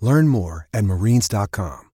[0.00, 1.90] Learn more at marines.com.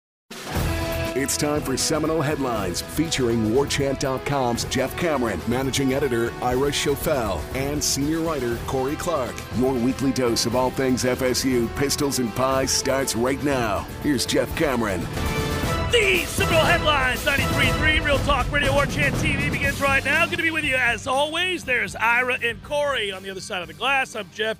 [1.17, 8.21] It's time for Seminole Headlines featuring WarChant.com's Jeff Cameron, managing editor Ira Schoffel, and senior
[8.21, 9.35] writer Corey Clark.
[9.59, 13.87] Your weekly dose of all things FSU, pistols, and pies starts right now.
[14.05, 15.01] Here's Jeff Cameron.
[15.91, 20.25] The Seminole Headlines 93.3 Real Talk Radio War Chant TV begins right now.
[20.27, 21.65] Good to be with you as always.
[21.65, 24.15] There's Ira and Corey on the other side of the glass.
[24.15, 24.57] I'm Jeff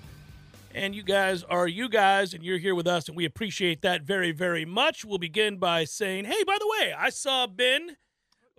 [0.75, 4.03] and you guys are you guys, and you're here with us, and we appreciate that
[4.03, 5.03] very, very much.
[5.05, 7.97] We'll begin by saying, hey, by the way, I saw Ben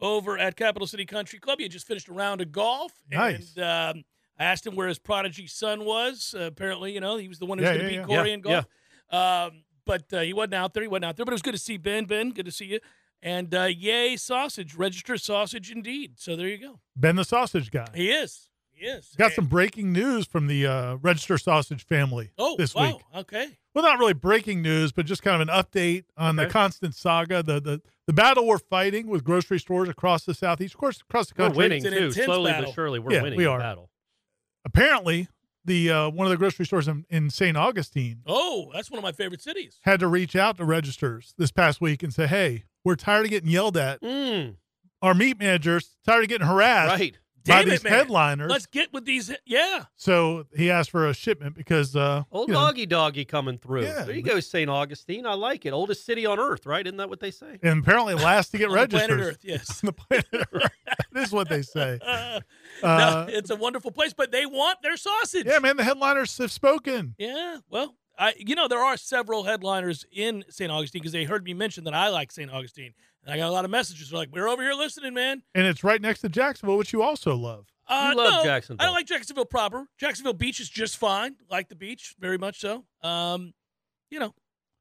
[0.00, 1.58] over at Capital City Country Club.
[1.58, 2.92] He had just finished a round of golf.
[3.10, 3.54] Nice.
[3.56, 3.64] And
[3.98, 4.04] um,
[4.38, 6.34] I asked him where his prodigy son was.
[6.36, 8.10] Uh, apparently, you know, he was the one who was Yeah, going to yeah, beat
[8.10, 8.16] yeah.
[8.16, 8.66] Corey Yeah, in golf.
[9.10, 10.82] Um, but uh, he wasn't out there.
[10.82, 11.24] He wasn't out there.
[11.24, 12.04] But it was good to see Ben.
[12.06, 12.80] Ben, good to see you.
[13.22, 14.74] And uh, yay, sausage.
[14.74, 16.14] Register sausage indeed.
[16.18, 16.80] So there you go.
[16.96, 17.86] Ben the sausage guy.
[17.94, 18.48] He is.
[18.82, 19.14] He is.
[19.16, 22.86] Got And- some breaking news from the uh, Register Sausage family Oh, this wow.
[22.88, 22.96] week.
[23.16, 23.46] Okay.
[23.74, 27.42] Well, not really breaking news, but just kind of an update on the constant saga,
[27.42, 31.28] the, the the battle we're fighting with grocery stores across the southeast, of course, across
[31.28, 31.56] the country.
[31.56, 31.90] We're country.
[31.90, 32.66] winning too, slowly battle.
[32.70, 32.98] but surely.
[32.98, 33.58] We're Yeah, winning we the are.
[33.60, 33.88] battle.
[34.64, 35.28] Apparently,
[35.64, 37.56] the uh, one of the grocery stores in, in St.
[37.56, 39.78] Augustine Oh, that's one of my favorite cities.
[39.82, 43.30] had to reach out to registers this past week and say, "Hey, we're tired of
[43.30, 44.00] getting yelled at.
[44.02, 44.56] Mm,
[45.00, 47.18] Our meat managers tired of getting harassed right.
[47.46, 47.92] By Damn it, these man.
[47.92, 49.30] headliners." Let's get with these.
[49.44, 49.84] Yeah.
[49.96, 53.82] so he asked for a shipment because uh, Old you know, doggy doggy coming through.
[53.82, 54.04] Yeah.
[54.04, 54.68] There you go, St.
[54.70, 55.26] Augustine.
[55.26, 55.72] I like it.
[55.72, 56.86] Oldest city on earth, right?
[56.86, 57.58] Isn't that what they say?
[57.62, 59.82] and apparently last to get On the planet Earth, yes.
[59.82, 60.70] On the planet Earth.
[61.12, 61.98] this is what they say.
[62.04, 62.40] Uh,
[62.82, 65.46] Uh, no, it's a wonderful place, but they want their sausage.
[65.46, 67.14] yeah, man, the headliners have spoken.
[67.18, 67.58] Yeah.
[67.70, 70.70] Well, I you know there are several headliners in St.
[70.70, 72.50] Augustine because they heard me mention that I like St.
[72.52, 72.92] Augustine,
[73.24, 74.10] and I got a lot of messages.
[74.10, 77.02] They're like, "We're over here listening, man." And it's right next to Jacksonville, which you
[77.02, 77.66] also love.
[77.88, 78.82] Uh, You love no, Jacksonville.
[78.82, 79.86] I don't like Jacksonville proper.
[79.98, 81.36] Jacksonville Beach is just fine.
[81.50, 82.84] Like the beach, very much so.
[83.02, 83.52] Um,
[84.10, 84.34] you know,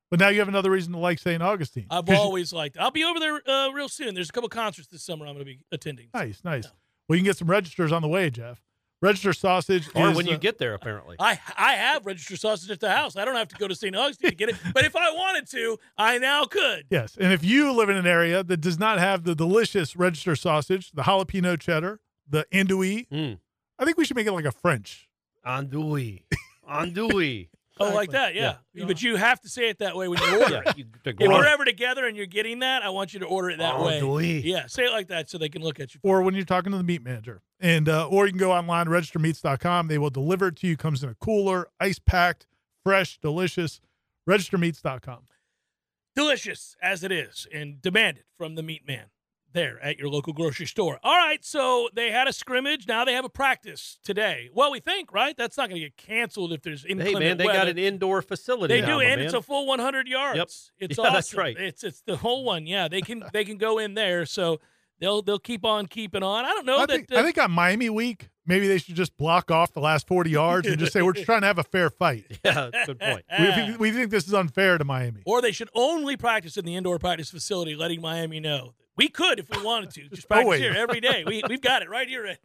[0.10, 1.42] But now you have another reason to like St.
[1.42, 1.88] Augustine.
[1.90, 2.78] I've 'Cause you- always liked.
[2.78, 4.14] I'll be over there uh, real soon.
[4.14, 6.10] There's a couple concerts this summer I'm going to be attending.
[6.14, 6.66] Nice, nice.
[7.08, 8.62] Well, you can get some registers on the way, Jeff.
[9.02, 11.16] Register sausage Or is, when you uh, get there, apparently.
[11.20, 13.16] I I have registered sausage at the house.
[13.16, 13.96] I don't have to go to St.
[13.96, 14.56] Augustine to get it.
[14.74, 16.86] But if I wanted to, I now could.
[16.90, 20.36] Yes, and if you live in an area that does not have the delicious register
[20.36, 23.40] sausage, the jalapeno cheddar, the andouille, Mm.
[23.80, 25.10] I think we should make it like a French.
[25.46, 26.22] Andouille.
[26.70, 27.50] Andouille.
[27.82, 28.56] Oh, like that, yeah.
[28.74, 28.86] Yeah.
[28.86, 30.78] But you have to say it that way when you order yeah, it.
[30.78, 33.58] you, If we're ever together and you're getting that, I want you to order it
[33.60, 34.00] that way.
[34.02, 34.44] Andouille.
[34.44, 36.00] Yeah, say it like that so they can look at you.
[36.04, 37.42] or when you're talking to the meat manager.
[37.60, 39.88] And uh, or you can go online registermeats.com.
[39.88, 40.78] They will deliver it to you.
[40.78, 42.48] Comes in a cooler, ice packed,
[42.84, 43.82] fresh, delicious.
[44.30, 45.20] Registermeats.com.
[46.16, 49.06] Delicious as it is and demanded from the meat man
[49.54, 51.00] there at your local grocery store.
[51.04, 52.88] All right, so they had a scrimmage.
[52.88, 54.50] Now they have a practice today.
[54.54, 55.36] Well, we think, right?
[55.38, 57.60] That's not going to get canceled if there's inclement Hey, man, they weather.
[57.60, 58.74] got an indoor facility.
[58.76, 59.26] They now, do, and man.
[59.26, 60.38] it's a full 100 yards.
[60.38, 60.48] Yep.
[60.90, 61.14] It's Yeah, awesome.
[61.14, 61.56] that's right.
[61.58, 62.66] It's it's the whole one.
[62.66, 64.26] Yeah, they can they can go in there.
[64.26, 64.60] So
[65.00, 66.46] they'll they'll keep on keeping on.
[66.46, 66.90] I don't know I that.
[66.90, 70.08] think, uh, I think on Miami week, maybe they should just block off the last
[70.08, 72.26] 40 yards and just say, we're just trying to have a fair fight.
[72.46, 73.24] Yeah, good point.
[73.40, 75.22] We we think this is unfair to Miami.
[75.26, 79.40] or they should only practice in the indoor practice facility, letting Miami know we could
[79.40, 80.10] if we wanted to.
[80.10, 80.62] Just practice Always.
[80.62, 81.24] here every day.
[81.26, 82.40] We we've got it right here at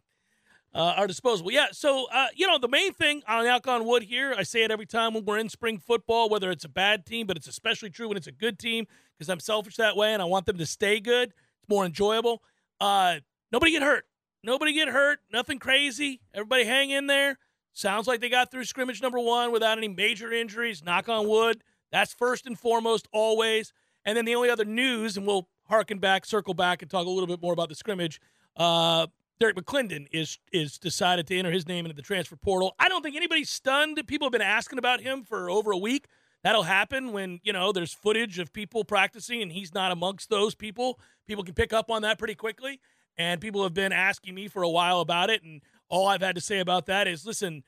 [0.73, 1.51] uh, our disposal.
[1.51, 1.67] Yeah.
[1.71, 4.33] So uh, you know the main thing on knock on wood here.
[4.37, 7.27] I say it every time when we're in spring football, whether it's a bad team,
[7.27, 8.85] but it's especially true when it's a good team
[9.17, 11.29] because I'm selfish that way and I want them to stay good.
[11.29, 12.41] It's more enjoyable.
[12.79, 13.17] Uh,
[13.51, 14.05] nobody get hurt.
[14.43, 15.19] Nobody get hurt.
[15.31, 16.21] Nothing crazy.
[16.33, 17.37] Everybody hang in there.
[17.73, 20.83] Sounds like they got through scrimmage number one without any major injuries.
[20.83, 21.61] Knock on wood.
[21.91, 23.71] That's first and foremost, always.
[24.03, 27.09] And then the only other news, and we'll harken back, circle back, and talk a
[27.09, 28.19] little bit more about the scrimmage.
[28.55, 29.07] Uh,
[29.39, 32.73] Derrick McLendon is is decided to enter his name into the transfer portal.
[32.79, 34.01] I don't think anybody's stunned.
[34.07, 36.07] People have been asking about him for over a week.
[36.43, 40.55] That'll happen when, you know, there's footage of people practicing and he's not amongst those
[40.55, 40.99] people.
[41.27, 42.79] People can pick up on that pretty quickly.
[43.17, 45.43] And people have been asking me for a while about it.
[45.43, 47.63] And all I've had to say about that is listen,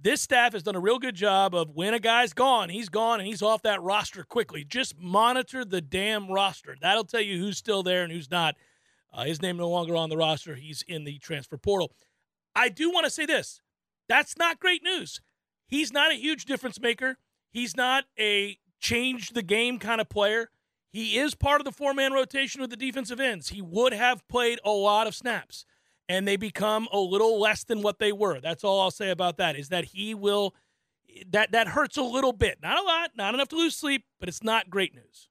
[0.00, 3.20] this staff has done a real good job of when a guy's gone, he's gone
[3.20, 4.64] and he's off that roster quickly.
[4.64, 6.76] Just monitor the damn roster.
[6.80, 8.56] That'll tell you who's still there and who's not.
[9.12, 10.56] Uh, his name no longer on the roster.
[10.56, 11.94] He's in the transfer portal.
[12.54, 13.60] I do want to say this.
[14.08, 15.20] That's not great news.
[15.66, 17.16] He's not a huge difference maker.
[17.50, 20.50] He's not a change the game kind of player.
[20.92, 23.48] He is part of the four man rotation with the defensive ends.
[23.48, 25.64] He would have played a lot of snaps
[26.08, 28.40] and they become a little less than what they were.
[28.40, 30.54] That's all I'll say about that is that he will
[31.30, 32.58] that that hurts a little bit.
[32.62, 35.28] Not a lot, not enough to lose sleep, but it's not great news.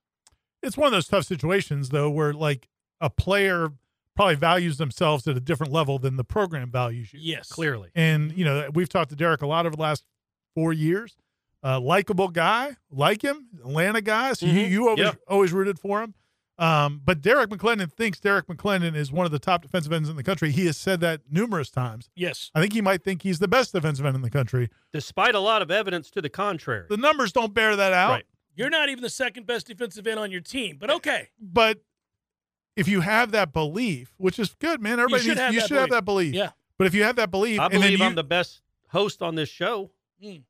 [0.62, 2.68] It's one of those tough situations though where like
[3.00, 3.70] a player
[4.16, 7.18] probably values themselves at a different level than the program values you.
[7.22, 7.48] Yes.
[7.48, 7.90] Clearly.
[7.94, 10.04] And you know, we've talked to Derrick a lot over the last
[10.54, 11.16] 4 years.
[11.62, 14.32] Uh, likable guy, like him, Atlanta guy.
[14.34, 14.70] So you, Mhm.
[14.70, 15.12] you always Yeah.
[15.26, 16.14] always rooted for him.
[16.56, 20.16] Um, but Derrick McLendon thinks Derrick McLendon is one of the top defensive ends in
[20.16, 20.52] the country.
[20.52, 22.10] He has said that numerous times.
[22.14, 22.50] Yes.
[22.54, 24.70] I think he might think he's the best defensive end in the country.
[24.92, 26.86] Despite a lot of evidence to the contrary.
[26.88, 28.10] The numbers don't bear that out.
[28.10, 28.24] Right.
[28.54, 31.30] You're not even the second best defensive end on your team, but okay.
[31.40, 31.82] But
[32.76, 35.68] if you have that belief, which is good, man, everybody should needs, have you that
[35.68, 36.34] should have that belief.
[36.34, 36.50] Yeah.
[36.78, 39.22] But if you have that belief, I and then believe you, I'm the best host
[39.22, 39.90] on this show.
[40.22, 40.42] I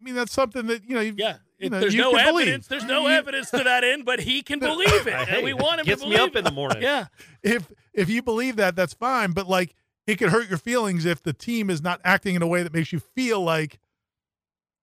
[0.00, 1.00] mean, that's something that you know.
[1.00, 1.36] You, Yeah.
[1.68, 2.68] Know, there's no evidence.
[2.68, 2.68] believe.
[2.68, 5.84] There's no evidence to that end, but he can believe it, and we want him
[5.84, 5.90] to.
[5.90, 6.82] gets to me believe up in the morning.
[6.82, 7.06] Yeah.
[7.42, 9.32] If if you believe that, that's fine.
[9.32, 9.74] But like,
[10.06, 12.72] it could hurt your feelings if the team is not acting in a way that
[12.72, 13.78] makes you feel like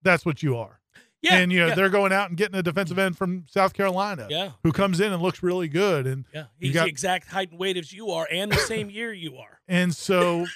[0.02, 0.76] that's what you are.
[1.20, 1.38] Yeah.
[1.38, 1.74] and you know yeah.
[1.74, 4.52] they're going out and getting a defensive end from South Carolina, Yeah.
[4.62, 6.42] who comes in and looks really good, and Yeah.
[6.60, 9.12] You He's got- the exact height and weight as you are, and the same year
[9.12, 9.58] you are.
[9.70, 10.46] And so,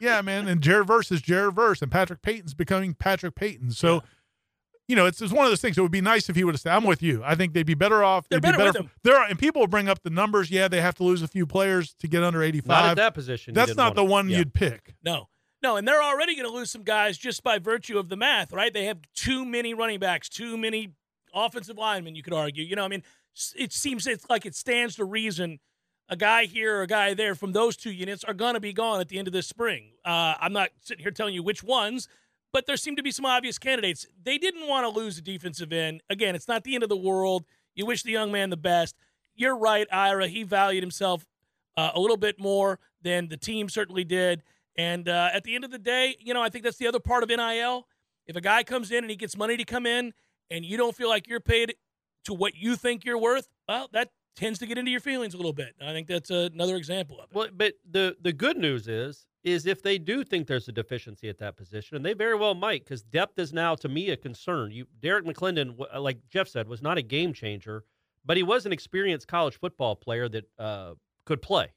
[0.00, 0.46] yeah, man.
[0.48, 3.70] And Jared Verse is Jared Verse, and Patrick Payton's becoming Patrick Payton.
[3.70, 4.00] So, Yeah.
[4.90, 5.78] You know, it's, it's one of those things.
[5.78, 7.62] It would be nice if he would have said, "I'm with you." I think they'd
[7.64, 8.28] be better off.
[8.28, 8.78] They're They'd be better better.
[8.80, 8.90] with him.
[9.04, 10.50] There are, and people will bring up the numbers.
[10.50, 12.90] Yeah, they have to lose a few players to get under Not 85.
[12.90, 13.54] at that position.
[13.54, 14.38] That's didn't the one Yeah.
[14.38, 14.96] you'd pick.
[15.04, 15.28] No.
[15.62, 18.50] No, and they're already going to lose some guys just by virtue of the math,
[18.52, 18.72] right?
[18.72, 20.94] They have too many running backs, too many
[21.34, 22.64] offensive linemen, you could argue.
[22.64, 23.02] You know, I mean,
[23.56, 25.60] it seems it's like it stands to reason
[26.08, 28.72] a guy here or a guy there from those two units are going to be
[28.72, 29.92] gone at the end of this spring.
[30.04, 32.08] Uh, I'm not sitting here telling you which ones,
[32.52, 34.06] but there seem to be some obvious candidates.
[34.22, 36.02] They didn't want to lose a defensive end.
[36.10, 37.44] Again, it's not the end of the world.
[37.74, 38.96] You wish the young man the best.
[39.34, 40.28] You're right, Ira.
[40.28, 41.26] He valued himself
[41.76, 44.42] uh, a little bit more than the team certainly did.
[44.76, 47.00] And uh, at the end of the day, you know, I think that's the other
[47.00, 47.86] part of NIL.
[48.26, 50.12] If a guy comes in and he gets money to come in
[50.50, 51.74] and you don't feel like you're paid
[52.24, 55.36] to what you think you're worth, well, that tends to get into your feelings a
[55.36, 55.74] little bit.
[55.82, 57.36] I think that's another example of it.
[57.36, 61.28] Well, but the the good news is is if they do think there's a deficiency
[61.28, 64.16] at that position, and they very well might, because depth is now to me a
[64.16, 64.70] concern.
[64.70, 67.84] You Derrick McLendon, uh, like Jeff said, was not a game changer,
[68.24, 70.92] but he was an experienced college football player that uh,
[71.24, 71.72] could play.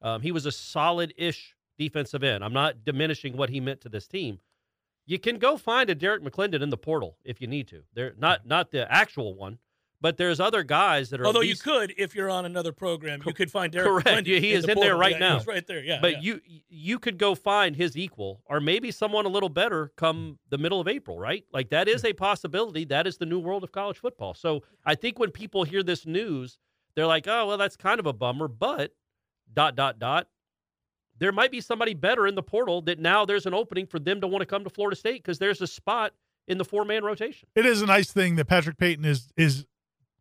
[0.00, 2.44] Um, he was a solid-ish defensive end.
[2.44, 4.38] I'm not diminishing what he meant to this team.
[5.06, 7.82] You can go find a Derrick McLendon in the portal if you need to.
[7.94, 9.58] They're not not the actual one,
[10.00, 11.24] but there's other guys that are.
[11.24, 14.04] at Although you could, if you're on another program, you could find Derrick.
[14.04, 14.08] Correct.
[14.08, 15.38] McLendon Yeah, he is the in there right Yeah, now.
[15.38, 15.82] He's right there.
[15.82, 15.98] Yeah.
[16.00, 16.18] but yeah.
[16.20, 20.58] you you could go find his equal or maybe someone a little better come the
[20.58, 21.44] middle of April, right?
[21.52, 22.08] Like that is hmm.
[22.08, 22.84] a possibility.
[22.84, 24.34] That is the new world of college football.
[24.34, 26.58] So I think when people hear this news,
[26.94, 28.92] they're like, "Oh, well, that's kind of a bummer," but
[29.52, 30.28] dot dot dot.
[31.18, 34.20] There might be somebody better in the portal that now there's an opening for them
[34.20, 36.12] to want to come to Florida State because there's a spot
[36.46, 37.48] in the four man rotation.
[37.54, 39.66] It is a nice thing that Patrick Payton is is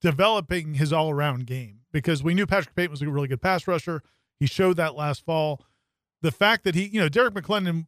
[0.01, 3.67] developing his all around game because we knew Patrick Payton was a really good pass
[3.67, 4.01] rusher.
[4.39, 5.61] He showed that last fall.
[6.21, 7.87] The fact that he, you know, Derrick McLendon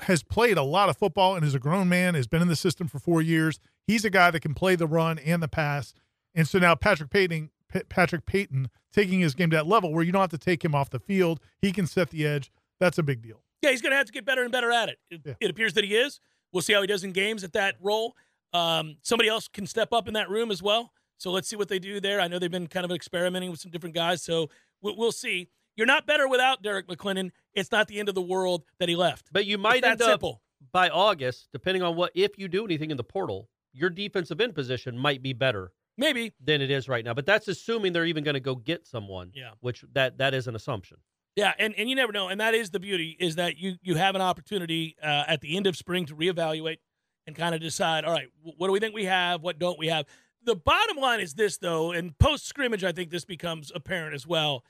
[0.00, 2.56] has played a lot of football and is a grown man, has been in the
[2.56, 3.60] system for four years.
[3.86, 5.94] He's a guy that can play the run and the pass.
[6.34, 10.02] And so now Patrick Payton, P- Patrick Payton taking his game to that level where
[10.02, 11.40] you don't have to take him off the field.
[11.62, 12.50] He can set the edge.
[12.80, 13.42] That's a big deal.
[13.62, 14.98] Yeah, he's going to have to get better and better at it.
[15.10, 15.34] It, Yeah.
[15.40, 16.18] it appears that he is.
[16.52, 18.14] We'll see how he does in games at that role.
[18.54, 20.92] Um, somebody else can step up in that room as well.
[21.18, 22.20] So let's see what they do there.
[22.20, 24.48] I know they've been kind of experimenting with some different guys, so
[24.80, 25.48] we'll, we'll see.
[25.76, 27.30] You're not better without Derrick McLendon.
[27.52, 29.28] It's not the end of the world that he left.
[29.32, 30.40] But you might end up simple.
[30.72, 34.54] by August, depending on what if you do anything in the portal, your defensive end
[34.54, 36.32] position might be better Maybe.
[36.40, 37.12] than it is right now.
[37.12, 39.32] But that's assuming they're even going to go get someone.
[39.34, 39.50] Yeah.
[39.60, 40.98] Which that that is an assumption.
[41.36, 43.96] Yeah, and, and you never know, and that is the beauty is that you you
[43.96, 46.76] have an opportunity uh, at the end of spring to reevaluate
[47.26, 49.88] and kind of decide, all right, what do we think we have, what don't we
[49.88, 50.06] have.
[50.44, 54.26] The bottom line is this, though, and post scrimmage, I think this becomes apparent as
[54.26, 54.62] well.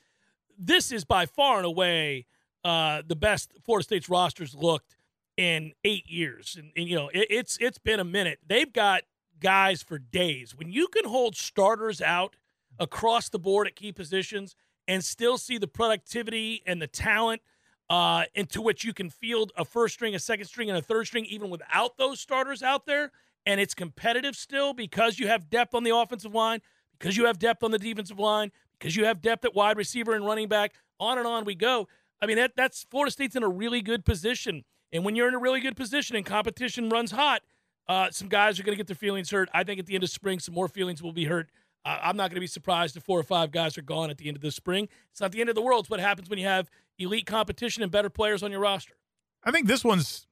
[0.57, 2.27] This is by far and away
[2.63, 4.95] uh, the best Florida State's rosters looked
[5.37, 8.39] in eight years, and, and you know it, it's it's been a minute.
[8.47, 9.03] They've got
[9.39, 10.55] guys for days.
[10.55, 12.37] When you can hold starters out
[12.79, 14.55] across the board at key positions
[14.87, 17.41] and still see the productivity and the talent
[17.89, 21.07] uh, into which you can field a first string, a second string, and a third
[21.07, 23.11] string, even without those starters out there,
[23.45, 26.61] and it's competitive still because you have depth on the offensive line,
[26.97, 30.13] because you have depth on the defensive line, because you have depth at wide receiver
[30.13, 31.87] and running back, on and on we go.
[32.21, 34.63] I mean, that, that's Florida State's in a really good position.
[34.91, 37.41] And when you're in a really good position and competition runs hot,
[37.87, 39.49] uh, some guys are going to get their feelings hurt.
[39.53, 41.49] I think at the end of spring, some more feelings will be hurt.
[41.85, 44.17] Uh, I'm not going to be surprised if four or five guys are gone at
[44.17, 44.89] the end of the spring.
[45.11, 45.81] It's not the end of the world.
[45.81, 48.95] It's what happens when you have elite competition and better players on your roster.
[49.43, 50.25] I think this one's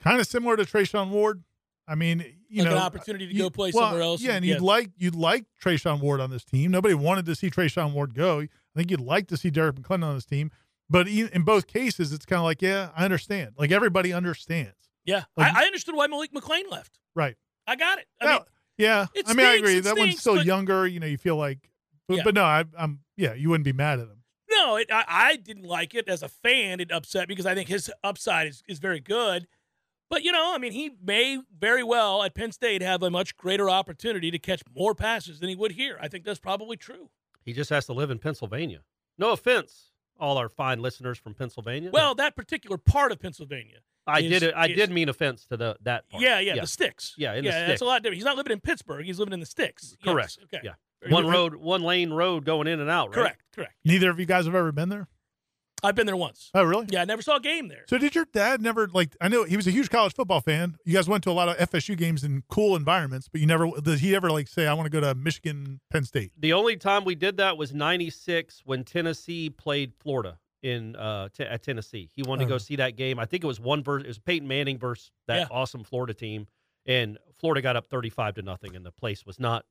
[0.00, 1.42] kind of similar to Treshaun Ward.
[1.86, 4.22] I mean, you like know, an opportunity to you- go play well, somewhere else.
[4.22, 6.70] Yeah, and you'd like you'd like Treshaun Ward on this team.
[6.70, 8.40] Nobody wanted to see Treshaun Ward go.
[8.40, 10.50] I think you'd like to see Derrick McLendon on this team.
[10.88, 13.52] But in both cases, it's kind of like, yeah, I understand.
[13.58, 16.98] Like everybody understands, yeah, like- I, I understood why Malik McClain left.
[17.14, 17.36] right?
[17.66, 18.06] I got it.
[18.20, 18.40] I Now, mean,
[18.78, 19.76] yeah, it I mean, I agree.
[19.76, 20.86] it That one's still but- younger.
[20.86, 21.70] You know, you feel like,
[22.08, 22.22] but, Yeah.
[22.24, 24.22] but no, I, I'm yeah, you wouldn't be mad at him.
[24.50, 26.78] No, it, I, I didn't like it as a fan.
[26.80, 29.46] It upset me because I think his upside is, is very good.
[30.10, 33.34] But, you know, I mean, he may very well at Penn State have a much
[33.38, 35.96] greater opportunity to catch more passes than he would here.
[36.02, 37.08] I think that's probably true.
[37.46, 38.80] He just has to live in Pennsylvania.
[39.16, 41.88] No offense, all our fine listeners from Pennsylvania.
[41.90, 43.78] Well, that particular part of Pennsylvania.
[44.06, 44.54] I is- did it.
[44.56, 46.22] I is- did mean offense to the that part.
[46.22, 46.60] Yeah, yeah, yeah.
[46.62, 47.14] the sticks.
[47.16, 47.80] Yeah, in the yeah, that's sticks.
[47.82, 48.16] a lot different.
[48.16, 49.04] He's not living in Pittsburgh.
[49.04, 49.96] He's living in the sticks.
[50.04, 50.38] Yes, Correct.
[50.44, 50.60] Okay.
[50.64, 50.72] Yeah.
[51.08, 53.08] One road, one lane road going in and out.
[53.08, 53.14] Right?
[53.14, 53.42] Correct.
[53.54, 53.74] Correct.
[53.84, 55.08] Neither of you guys have ever been there.
[55.84, 56.48] I've been there once.
[56.54, 56.86] Oh, really?
[56.90, 57.82] Yeah, I never saw a game there.
[57.88, 59.16] So did your dad never like?
[59.20, 60.76] I know he was a huge college football fan.
[60.84, 63.68] You guys went to a lot of FSU games in cool environments, but you never
[63.82, 66.30] did he ever like say, "I want to go to Michigan, Penn State"?
[66.38, 71.44] The only time we did that was '96 when Tennessee played Florida in uh, t-
[71.44, 72.08] at Tennessee.
[72.14, 72.58] He wanted to go Uh-huh.
[72.60, 73.18] see that game.
[73.18, 75.46] I think it was one versus it was Peyton Manning versus that Yeah.
[75.50, 76.46] awesome Florida team,
[76.86, 79.64] and Florida got up 35 to nothing, and the place was not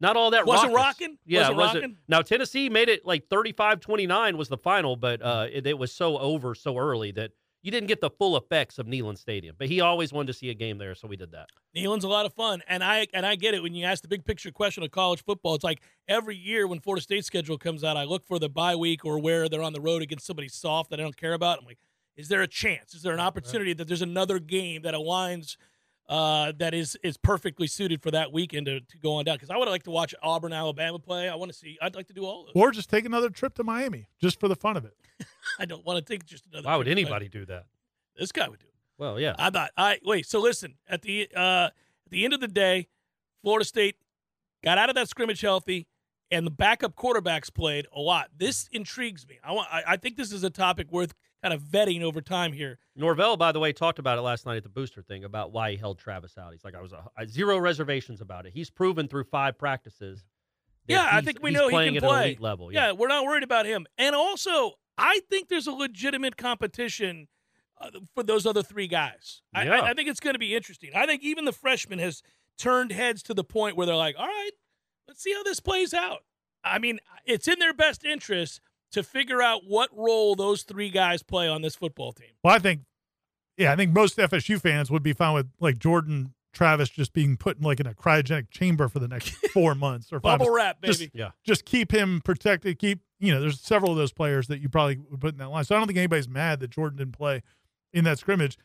[0.00, 1.00] not all that Wasn't raucous.
[1.00, 1.18] rocking?
[1.26, 1.96] Yeah, Wasn't it rocking?
[2.06, 6.16] Now Tennessee made it like 35-29 was the final, but uh, it, it was so
[6.18, 9.56] over so early that you didn't get the full effects of Neyland Stadium.
[9.58, 11.48] But he always wanted to see a game there, so we did that.
[11.76, 14.08] Neyland's a lot of fun, and I and I get it when you ask the
[14.08, 15.54] big picture question of college football.
[15.54, 18.76] It's like every year when Florida State's schedule comes out, I look for the bye
[18.76, 21.58] week or where they're on the road against somebody soft that I don't care about.
[21.58, 21.78] I'm like,
[22.16, 22.94] is there a chance?
[22.94, 25.56] Is there an opportunity that there's another game that aligns
[26.08, 29.36] uh, that is is perfectly suited for that weekend to, to go on down?
[29.36, 31.28] Because I would like to watch Auburn, Alabama play.
[31.28, 31.76] I want to see.
[31.82, 32.52] I'd like to do all of those.
[32.62, 34.94] Or just take another trip to Miami just for the fun of it.
[35.58, 36.66] I don't want to take just another.
[36.66, 37.66] Why would trip to anybody do that?
[38.18, 38.66] This guy would do.
[38.66, 38.74] it.
[38.96, 39.34] Well, yeah.
[39.38, 39.70] I thought.
[39.76, 40.26] I wait.
[40.26, 40.74] So listen.
[40.88, 42.88] At the uh, at the end of the day,
[43.42, 43.96] Florida State
[44.64, 45.86] got out of that scrimmage healthy,
[46.30, 48.30] and the backup quarterbacks played a lot.
[48.36, 49.38] This intrigues me.
[49.44, 49.68] I want.
[49.70, 52.78] I, I think this is a topic worth kind of vetting over time here.
[52.96, 55.70] Norvell, by the way, talked about it last night at the booster thing about why
[55.70, 56.52] he held Travis out.
[56.52, 58.52] He's like, I was a, I, zero reservations about it.
[58.54, 60.24] He's proven through five practices.
[60.86, 62.24] Yeah, I think we know he playing can at an play.
[62.24, 62.72] elite level.
[62.72, 62.92] Yeah.
[62.92, 63.86] we're not worried about him.
[63.98, 67.28] And also, I think there's a legitimate competition
[67.80, 69.42] uh, for those other three guys.
[69.54, 69.70] Yeah.
[69.72, 70.90] I, I think it's going to be interesting.
[70.94, 72.22] I think even the freshman has
[72.56, 74.50] turned heads to the point where they're like, all right,
[75.06, 76.20] let's see how this plays out.
[76.64, 78.60] I mean, it's in their best interest
[78.92, 82.30] to figure out what role those three guys play on this football team.
[82.42, 82.82] Well, I think,
[83.56, 87.36] yeah, I think most FSU fans would be fine with like Jordan Travis just being
[87.36, 90.38] put in like in a cryogenic chamber for the next four months or five.
[90.38, 91.10] Bubble wrap, Just- baby.
[91.14, 91.30] Yeah.
[91.44, 92.78] Just keep him protected.
[92.78, 95.48] Keep you know, there's several of those players that you probably would put in that
[95.48, 95.64] line.
[95.64, 97.42] So I don't think anybody's mad that Jordan didn't play
[97.92, 98.56] in that scrimmage.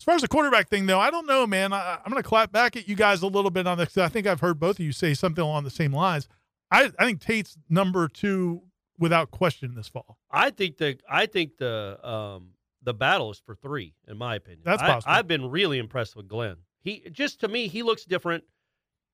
[0.00, 1.72] As far as the quarterback thing, though, I don't know, man.
[1.72, 3.98] I, I'm going to clap back at you guys a little bit on this.
[3.98, 6.28] I think I've heard both of you say something along the same lines.
[6.70, 8.62] I, I think Tate's number two
[8.98, 10.18] without question this fall.
[10.30, 12.50] I think the I think the um
[12.82, 14.62] the battle is for three, in my opinion.
[14.64, 15.12] That's I, possible.
[15.12, 16.56] I've been really impressed with Glenn.
[16.80, 18.44] He just to me he looks different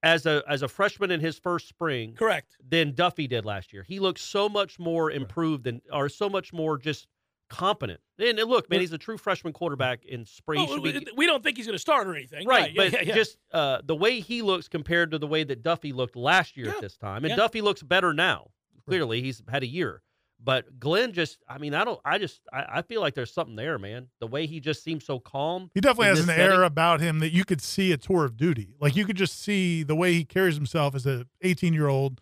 [0.03, 2.57] as a as a freshman in his first spring Correct.
[2.67, 3.83] than Duffy did last year.
[3.83, 7.07] He looks so much more improved and or so much more just
[7.49, 8.01] competent.
[8.19, 10.67] And, and look, man, he's a true freshman quarterback in spring.
[10.69, 12.47] Oh, we, be- we don't think he's going to start or anything.
[12.47, 13.15] Right, yeah, but yeah, yeah.
[13.15, 16.67] just uh, the way he looks compared to the way that Duffy looked last year
[16.67, 17.37] Yeah, at this time, and yeah.
[17.37, 18.51] Duffy looks better now.
[18.87, 20.03] Clearly, he's had a year,
[20.43, 23.57] but Glenn just, I mean, I don't, I just, I, I feel like there's something
[23.57, 24.09] there, man.
[24.21, 25.71] The way he just seems so calm.
[25.75, 28.37] He definitely has an this air about him that you could see a tour of
[28.37, 28.75] duty.
[28.81, 32.21] Like you could just see the way he carries himself as a 18 year old.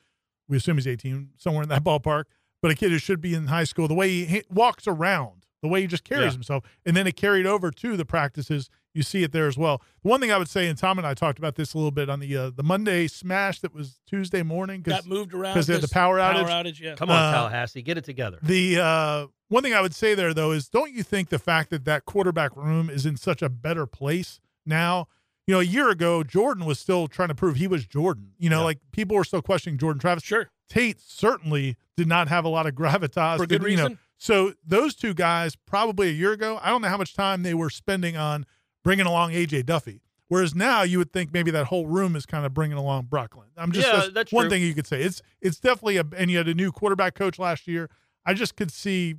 [0.48, 2.24] We assume he's 18, somewhere in that ballpark.
[2.60, 5.68] But a kid who should be in high school, the way he walks around, the
[5.68, 6.32] way he just carries Yeah.
[6.32, 8.68] himself, and then it carried over to the practices.
[8.94, 9.80] You see it there as well.
[10.02, 11.90] The one thing I would say, and Tom and I talked about this a little
[11.90, 15.66] bit on the uh, the Monday smash that was Tuesday morning got moved around 'cause
[15.66, 16.46] they had the power outage.
[16.46, 16.94] outage yeah.
[16.94, 18.38] Come on, Uh, Tallahassee, get it together.
[18.42, 21.70] The uh, one thing I would say there, though, is don't you think the fact
[21.70, 25.08] that that quarterback room is in such a better place now?
[25.46, 28.32] You know, a year ago, Jordan was still trying to prove he was Jordan.
[28.38, 28.64] You know, Yeah.
[28.64, 30.22] like people were still questioning Jordan Travis.
[30.22, 30.50] Sure.
[30.68, 33.38] Tate certainly did not have a lot of gravitas.
[33.38, 33.98] For good to- you know, reason.
[34.18, 37.54] so those two guys, probably a year ago, I don't know how much time they
[37.54, 38.46] were spending on
[38.84, 40.00] bringing along AJ Duffy.
[40.28, 43.32] Whereas now you would think maybe that whole room is kind of bringing along Brock
[43.32, 43.48] Glenn.
[43.56, 45.02] I'm just Yeah, that's, that's one thing you could say.
[45.02, 47.90] It's it's definitely a and you had a new quarterback coach last year.
[48.24, 49.16] I just could see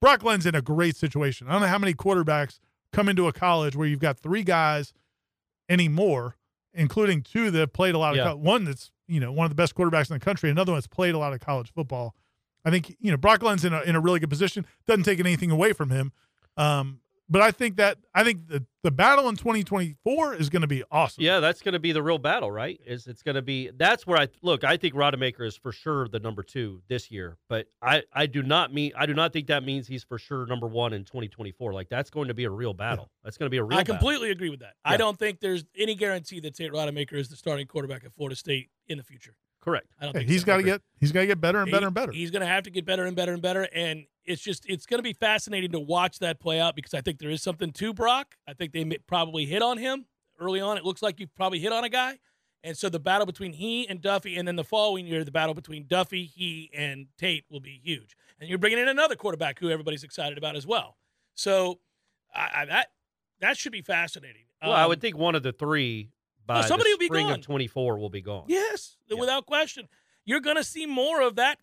[0.00, 1.48] Brock Glenn's in a great situation.
[1.48, 2.60] I don't know how many quarterbacks
[2.92, 4.92] come into a college where you've got three guys
[5.68, 6.36] anymore,
[6.72, 8.24] including two that have played a lot of Yeah.
[8.30, 10.76] co- one that's you know one of the best quarterbacks in the country, another one
[10.76, 12.14] that's played a lot of college football.
[12.64, 14.64] I think you know Brock Glenn's in a in a really good position.
[14.86, 16.12] Doesn't take anything away from him.
[16.56, 20.68] Um, but I think that I think the the battle in 2024 is going to
[20.68, 21.24] be awesome.
[21.24, 22.78] Yeah, that's going to be the real battle, right?
[22.86, 24.62] Is it's going to be that's where I look.
[24.64, 28.42] I think Rodemaker is for sure the number two this year, but I I do
[28.42, 31.72] not mean I do not think that means he's for sure number one in 2024.
[31.72, 33.10] Like that's going to be a real battle.
[33.22, 33.78] That's going to be a real.
[33.78, 33.96] I battle.
[33.96, 34.74] completely agree with that.
[34.84, 38.36] I don't think there's any guarantee that Tate Rodemaker is the starting quarterback at Florida
[38.36, 39.34] State in the future.
[39.62, 39.86] correct.
[39.98, 40.46] I don't Hey, think he's so.
[40.46, 42.12] got to get he's got to get better and better He- and better.
[42.12, 43.62] He's going to have to get better and better and better.
[43.74, 47.00] And it's just, it's going to be fascinating to watch that play out because I
[47.00, 48.36] think there is something to Brock.
[48.48, 50.06] I think they may- probably hit on him
[50.40, 50.76] early on.
[50.78, 52.18] It looks like you probably hit on a guy.
[52.62, 55.54] And so the battle between he and Duffy, and then the following year, the battle
[55.54, 58.16] between Duffy, he, and Tate will be huge.
[58.40, 60.96] And you're bringing in another quarterback who everybody's excited about as well.
[61.34, 61.80] So
[62.34, 62.88] I, I, that
[63.40, 64.44] that should be fascinating.
[64.62, 66.10] Well, I Um, would think one of the three
[66.46, 67.40] by somebody the will be gone.
[67.42, 68.44] 24 will be gone.
[68.48, 69.18] Yes, Yeah.
[69.20, 69.88] without question.
[70.24, 71.58] You're going to see more of that.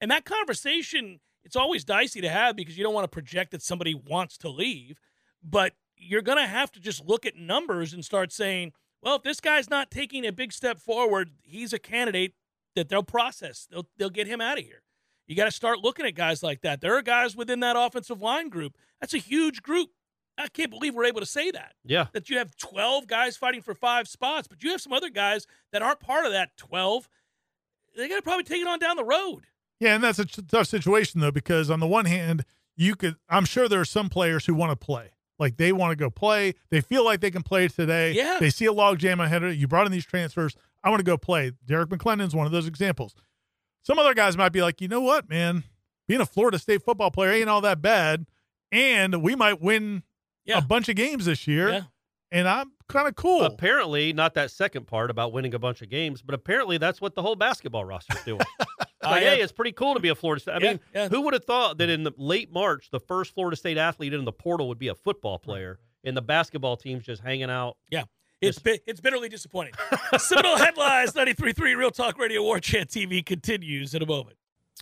[0.00, 3.62] And that conversation, it's always dicey to have because you don't want to project that
[3.62, 5.00] somebody wants to leave.
[5.42, 9.22] But you're going to have to just look at numbers and start saying, well, if
[9.22, 12.34] this guy's not taking a big step forward, he's a candidate
[12.76, 13.66] that they'll process.
[13.70, 14.82] They'll, they'll get him out of here.
[15.26, 16.82] You got to start looking at guys like that.
[16.82, 18.76] There are guys within that offensive line group.
[19.00, 19.88] That's a huge group.
[20.36, 23.62] I can't believe we're able to say that Yeah, that you have 12 guys fighting
[23.62, 27.08] for five spots, but you have some other guys that aren't part of that 12.
[27.96, 29.46] They got to probably take it on down the road.
[29.80, 32.44] Yeah, and that's a t- tough situation though because on the one hand,
[32.76, 35.10] you could I'm sure there are some players who want to play.
[35.38, 36.54] Like they want to go play.
[36.70, 38.12] They feel like they can play today.
[38.12, 38.38] Yeah.
[38.40, 39.58] They see a log jam ahead of it.
[39.58, 40.56] You brought in these transfers.
[40.82, 41.52] I want to go play.
[41.64, 43.14] Derrick McLendon's one of those examples.
[43.82, 45.62] Some other guys might be like, you know what, man,
[46.08, 48.26] being a Florida State football player ain't all that bad,
[48.72, 50.02] and we might win
[50.44, 50.58] Yeah.
[50.58, 51.70] a bunch of games this year.
[51.70, 51.80] Yeah.
[52.30, 53.42] And I'm kind of cool.
[53.44, 57.14] apparently not that second part about winning a bunch of games, but apparently that's what
[57.14, 58.40] the whole basketball roster's doing.
[59.02, 60.52] Oh, like, hey, it's pretty cool to be a Florida State.
[60.52, 61.08] I Yeah, mean, yeah.
[61.08, 64.24] who would have thought that in the late March, the first Florida State athlete in
[64.24, 67.76] the portal would be a football player, and the basketball team's just hanging out?
[67.90, 68.04] Yeah.
[68.40, 69.74] It's bit, it's bitterly disappointing.
[70.18, 74.36] Seminole headlines 93.3 Real Talk Radio War Chant TV continues in a moment.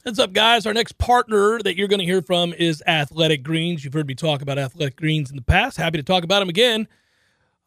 [0.04, 0.66] Heads up, guys.
[0.66, 3.82] Our next partner that you're going to hear from is Athletic Greens.
[3.82, 5.78] You've heard me talk about Athletic Greens in the past.
[5.78, 6.86] Happy to talk about them again.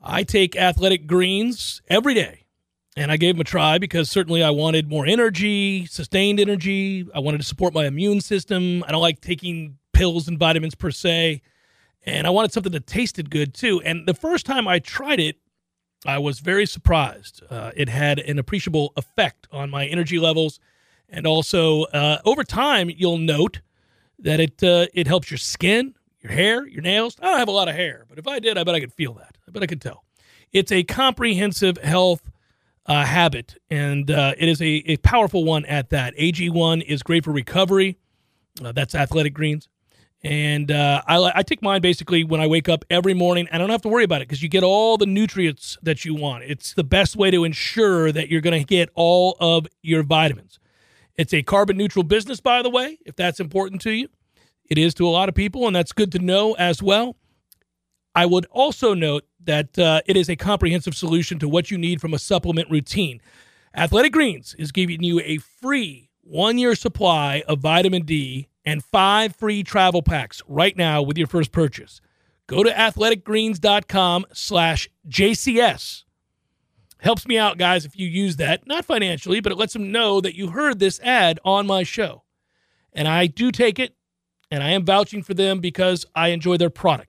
[0.02, 2.46] I take Athletic Greens every day,
[3.00, 7.08] and I gave them a try because certainly I wanted more energy, sustained energy.
[7.16, 8.84] I wanted to support my immune system.
[8.86, 11.42] I don't like taking pills and vitamins per se,
[12.06, 13.82] and I wanted something that tasted good too.
[13.86, 15.38] And the first time I tried it,
[16.06, 17.42] I was very surprised.
[17.50, 20.60] Uh, it had an appreciable effect on my energy levels,
[21.08, 23.62] and also uh, over time, you'll note
[24.20, 27.16] that it uh, it helps your skin, your hair, your nails.
[27.22, 28.94] I don't have a lot of hair, but if I did, I bet I could
[28.94, 29.38] feel that.
[29.48, 30.04] I bet I could tell.
[30.52, 32.30] It's a comprehensive health
[32.90, 36.16] uh, habit, and uh, it is a, a powerful one at that.
[36.18, 37.98] AG1 is great for recovery.
[38.64, 39.70] Uh, that's Athletic Greens.
[40.24, 43.48] And uh, I, I take mine basically when I wake up every morning.
[43.52, 46.16] I don't have to worry about it because you get all the nutrients that you
[46.16, 46.44] want.
[46.46, 50.60] It's the best way to ensure that you're going to get all of your vitamins.
[51.16, 54.10] It's a carbon neutral business, by the way, if that's important to you.
[54.66, 57.16] It is to a lot of people, and that's good to know as well.
[58.16, 62.00] I would also note that uh, it is a comprehensive solution to what you need
[62.00, 63.20] from a supplement routine.
[63.76, 69.36] Athletic Greens is giving you a free one year supply of vitamin D and five
[69.36, 72.00] free travel packs right now with your first purchase.
[72.46, 76.04] Go to athleticgreens.com slash JCS.
[77.00, 78.68] Helps me out, guys, if you use that.
[78.68, 82.24] Not financially, but it lets them know that you heard this ad on my show.
[82.94, 83.96] And I do take it,
[84.52, 87.09] and I am vouching for them because I enjoy their product.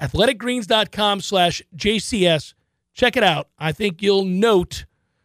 [0.00, 2.54] Athleticgreens.com slash JCS.
[2.94, 3.48] Check it out.
[3.58, 4.84] I think you'll note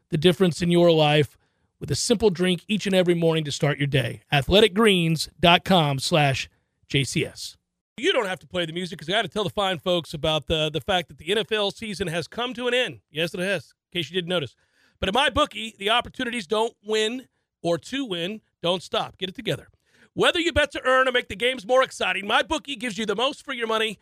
[0.09, 1.37] the difference in your life
[1.79, 4.21] with a simple drink each and every morning to start your day.
[4.31, 6.49] Athleticgreens.com slash
[6.89, 7.57] JCS.
[7.97, 10.13] You don't have to play the music because I got to tell the fine folks
[10.13, 13.01] about the, the fact that the NFL season has come to an end.
[13.11, 14.55] Yes, it has, in case you didn't notice.
[14.99, 17.27] But at my bookie, the opportunities don't win
[17.61, 19.17] or to win don't stop.
[19.17, 19.67] Get it together.
[20.13, 23.05] Whether you bet to earn or make the games more exciting, my bookie gives you
[23.05, 23.99] the most for your money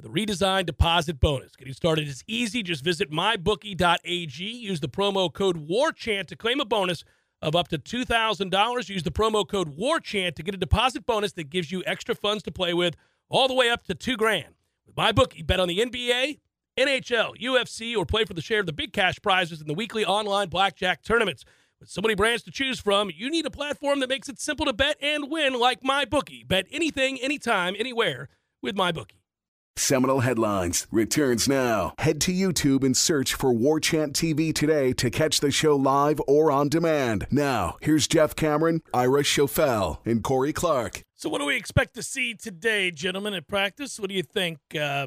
[0.00, 1.54] with a redesigned deposit bonus.
[1.56, 2.62] Getting started is easy.
[2.62, 4.44] Just visit mybookie.ag.
[4.44, 7.04] Use the promo code WARCHANT to claim a bonus
[7.42, 8.88] of up to $2,000.
[8.88, 12.42] Use the promo code WARCHANT to get a deposit bonus that gives you extra funds
[12.44, 12.96] to play with,
[13.28, 14.54] all the way up to two grand.
[14.86, 16.40] With MyBookie, bet on the NBA,
[16.78, 20.04] NHL, UFC, or play for the share of the big cash prizes in the weekly
[20.04, 21.44] online blackjack tournaments.
[21.78, 24.66] With so many brands to choose from, you need a platform that makes it simple
[24.66, 26.46] to bet and win like MyBookie.
[26.46, 28.28] Bet anything, anytime, anywhere
[28.60, 29.19] with MyBookie.
[29.80, 31.94] Seminole Headlines returns now.
[31.98, 36.20] Head to YouTube and search for War Chant TV today to catch the show live
[36.28, 37.26] or on demand.
[37.30, 41.02] Now, here's Jeff Cameron, Ira Schoffel, and Corey Clark.
[41.14, 43.98] So, what do we expect to see today, gentlemen, at practice?
[43.98, 44.58] What do you think?
[44.78, 45.06] Uh,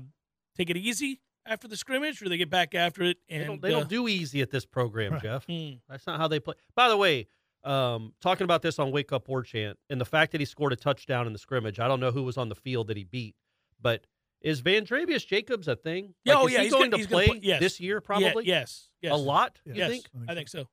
[0.57, 3.17] take it easy after the scrimmage, or they get back after it?
[3.29, 5.21] And They don't, they uh, don't do easy at this program, Right.
[5.21, 5.45] Jeff.
[5.45, 5.73] hmm.
[5.87, 6.55] That's not how they play.
[6.75, 7.27] By the way,
[7.63, 10.73] um, talking about this on Wake Up War Chant and the fact that he scored
[10.73, 13.03] a touchdown in the scrimmage, I don't know who was on the field that he
[13.03, 13.35] beat,
[13.79, 14.07] but
[14.43, 16.13] is Vandrevius Jacobs a thing?
[16.25, 17.59] Yeah, Like, oh, is yeah, he he's going gonna- to play, play- yes.
[17.61, 17.95] this year?
[17.95, 19.59] Yeah, Probably yes, yes, a lot.
[19.65, 19.73] Yeah.
[19.73, 20.05] You yes, think?
[20.27, 20.67] I think so.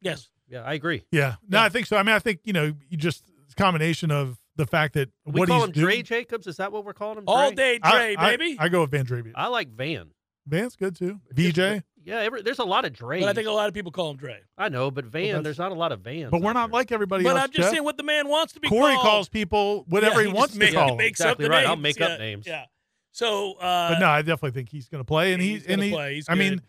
[0.00, 0.28] Yes.
[0.48, 1.04] Yeah, I agree.
[1.12, 1.36] Yeah.
[1.48, 1.64] No, Yeah.
[1.64, 1.96] I think so.
[1.96, 5.08] I mean, I think, you know, you just it's a combination of the fact that
[5.24, 5.84] We what call he's him doing.
[5.86, 6.46] Dre Jacobs.
[6.46, 7.24] Is that what we're calling him?
[7.26, 8.56] All day I- Dre, I, baby.
[8.58, 9.32] I, go with Vandrevius.
[9.34, 10.10] I like Van.
[10.46, 11.20] Van's good too.
[11.32, 11.82] VJ.
[12.04, 13.20] Yeah, every, there's a lot of Dre.
[13.20, 14.40] but I think a lot of people call him Dre.
[14.58, 16.30] I know, but Van, that's- there's not a lot of Van.
[16.30, 16.74] But we're not there.
[16.78, 17.38] like everybody But else.
[17.38, 17.70] But I'm just Jeff.
[17.72, 18.80] saying what the man wants to be called.
[18.80, 19.06] Corey called.
[19.06, 20.88] calls people whatever Yeah, he, wants just to make- call.
[20.90, 21.60] He makes Exactly up the right.
[21.60, 21.68] names.
[21.70, 22.46] I'll make yeah, up names.
[22.46, 22.64] Yeah.
[23.12, 25.76] So, uh, But no, I definitely think he's going to play, and He's he's and
[25.80, 25.90] gonna he.
[25.92, 26.14] play.
[26.14, 26.62] He's I mean,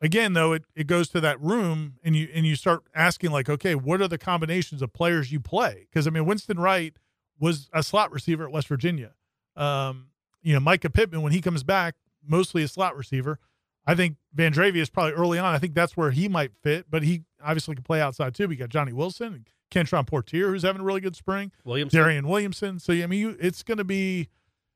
[0.00, 3.48] again though, it, it goes to that room, and you and you start asking like,
[3.50, 5.86] okay, what are the combinations of players you play?
[5.90, 6.94] Because I mean, Winston Wright
[7.40, 9.12] was a slot receiver at West Virginia.
[9.56, 10.06] Um,
[10.40, 11.94] you know, Mycah Pittman when he comes back,
[12.26, 13.38] mostly a slot receiver.
[13.86, 15.54] I think Vandrevius probably early on.
[15.54, 18.46] I think that's where he might fit, but he obviously can play outside too.
[18.48, 21.50] We got Johnny Wilson, and Kentron Poitier, who's having a really good spring.
[21.64, 21.98] Williamson.
[22.00, 22.78] Darion Williamson.
[22.78, 24.28] So I mean, you, it's going to be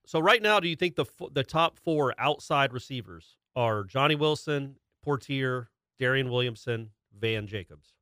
[0.06, 4.76] So right now, do you think the the top four outside receivers are Johnny Wilson,
[5.02, 5.68] Portier,
[6.00, 7.92] Darion Williamson, Van Jacobs?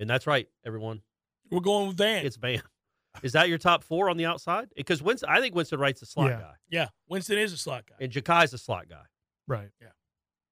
[0.00, 1.02] And that's right, everyone.
[1.50, 2.24] we're going with Van.
[2.26, 2.62] It's Van.
[3.22, 4.70] Is that your top four on the outside?
[4.74, 6.40] Because Winston, I think Winston Wright's a slot Yeah.
[6.40, 7.94] guy, yeah, Winston is a slot guy.
[8.00, 9.04] and Ja'Khi's a slot guy.
[9.46, 9.68] right.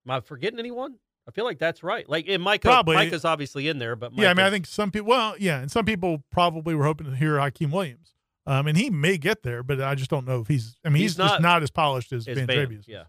[0.07, 0.97] Am I forgetting anyone?
[1.29, 2.09] I feel like that's right.
[2.09, 2.97] Like, and Mycah, Probably.
[2.97, 5.09] Mycah's obviously in there, but Yeah, I mean, I think some people.
[5.09, 8.15] Well, yeah, and some people probably were hoping to hear Hykeem Williams.
[8.45, 10.77] Um, and he may get there, but I just don't know if he's.
[10.85, 12.57] I mean, he's, He's just not- not as polished as it's Van Van.
[12.67, 12.89] Dravius.
[12.89, 13.05] Yeah,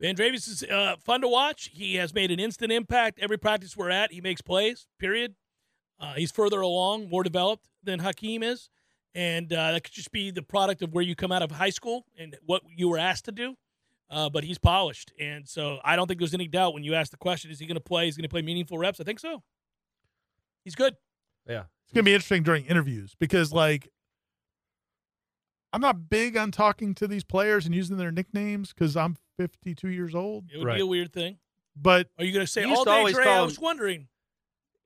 [0.00, 1.70] Vandrevius is uh, fun to watch.
[1.72, 4.12] He has made an instant impact every practice we're at.
[4.12, 4.86] He makes plays.
[5.00, 5.34] Period.
[5.98, 8.70] Uh, he's further along, more developed than Hykeem is,
[9.14, 11.68] and uh, that could just be the product of where you come out of high
[11.70, 13.56] school and what you were asked to do.
[14.10, 17.12] Uh, but he's polished, and so I don't think there's any doubt when you ask
[17.12, 18.08] the question: Is he going to play?
[18.08, 18.98] Is he going to play meaningful reps?
[19.00, 19.42] I think so.
[20.64, 20.96] He's good.
[21.48, 21.64] yeah.
[21.84, 23.88] It's gonna be interesting during interviews because, like,
[25.72, 29.88] I'm not big on talking to these players and using their nicknames because I'm 52
[29.88, 30.46] years old.
[30.52, 30.74] It would Right.
[30.76, 31.38] be a weird thing.
[31.76, 33.24] But Are you going to say all day, always Dre?
[33.24, 34.08] call I him- was wondering.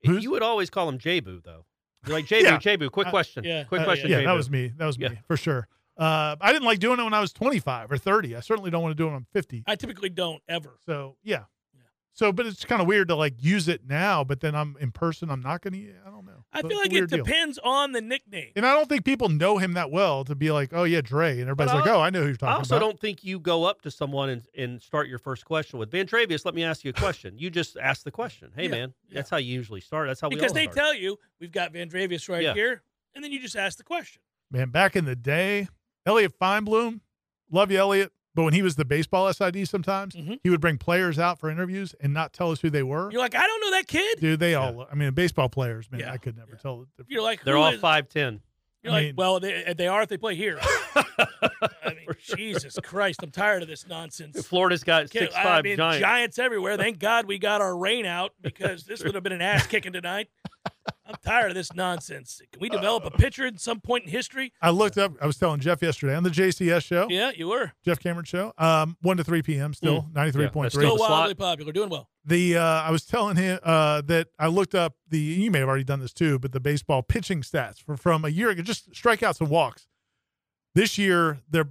[0.02, 1.64] You would always call him Jabu though.
[2.06, 2.58] You're like Jabu, Yeah.
[2.58, 2.90] Jabu.
[2.90, 3.44] Quick Uh, question.
[3.44, 3.64] yeah.
[3.64, 4.10] Quick Uh, question.
[4.10, 4.24] yeah, Jabu.
[4.26, 4.68] that was me.
[4.76, 5.66] That was me for sure.
[5.96, 8.34] Uh, I didn't like doing it when I was 25 or 30.
[8.36, 9.62] I certainly don't want to do it when I'm 50.
[9.66, 10.76] I typically don't ever.
[10.86, 11.44] So yeah.
[11.72, 11.80] Yeah.
[12.14, 14.90] So, but it's kind of weird to like use it now, but then I'm in
[14.90, 15.30] person.
[15.30, 15.76] I'm not gonna.
[16.04, 16.44] I don't know.
[16.52, 17.24] I So feel like it weird deal.
[17.24, 18.50] depends on the nickname.
[18.56, 21.32] And I don't think people know him that well to be like, oh yeah, Dre,
[21.32, 22.54] and everybody's But like, I- oh, I know who you're talking about.
[22.56, 22.86] I also about.
[22.86, 26.44] don't think you go up to someone and, and start your first question with Vandrevius.
[26.44, 27.38] Let me ask you a question.
[27.38, 28.50] You just ask the question.
[28.56, 29.14] Hey Yeah, man, yeah.
[29.14, 30.08] that's how you usually start.
[30.08, 30.76] That's how we because they start.
[30.76, 32.54] tell you we've got Vandrevius right Yeah.
[32.54, 32.82] here,
[33.14, 34.20] and then you just ask the question.
[34.52, 35.66] Man, back in the day,
[36.06, 37.00] Elliot Feinblum,
[37.50, 38.12] love you, Elliot.
[38.36, 40.40] But when he was the baseball SID, sometimes Mhm.
[40.42, 43.08] he would bring players out for interviews and not tell us who they were.
[43.12, 44.18] You're like, I don't know that kid.
[44.18, 44.88] Dude, they all.
[44.90, 46.58] I mean, baseball players, man, Yeah, I could never yeah.
[46.58, 46.86] tell.
[46.96, 47.04] The.
[47.06, 48.40] You're like, They're all is- five ten.
[48.82, 50.58] You're I like, mean- well, they, they are if they play here.
[50.96, 54.44] I mean, Jesus Christ, I'm tired of this nonsense.
[54.46, 56.38] Florida's got Kid- six I five mean, giants.
[56.38, 56.76] everywhere.
[56.76, 59.92] Thank God we got our rain out because this would have been an ass kicking
[59.92, 60.28] tonight.
[61.06, 62.40] I'm tired of this nonsense.
[62.50, 64.52] Can we develop a pitcher at some point in history?
[64.62, 65.12] I looked up.
[65.20, 67.72] I was telling Jeff yesterday on the JCS show, Yeah, you were.
[67.84, 69.74] Jeff Cameron show, um, one to three p.m.
[69.74, 70.84] Still ninety three point three.
[70.84, 71.10] Still the slot.
[71.10, 72.08] wildly popular, doing well.
[72.24, 75.18] The uh, I was telling him uh, that I looked up the.
[75.18, 78.28] You may have already done this too, but the baseball pitching stats for, from a
[78.30, 79.86] year ago, just strikeouts and walks.
[80.74, 81.68] This year, they're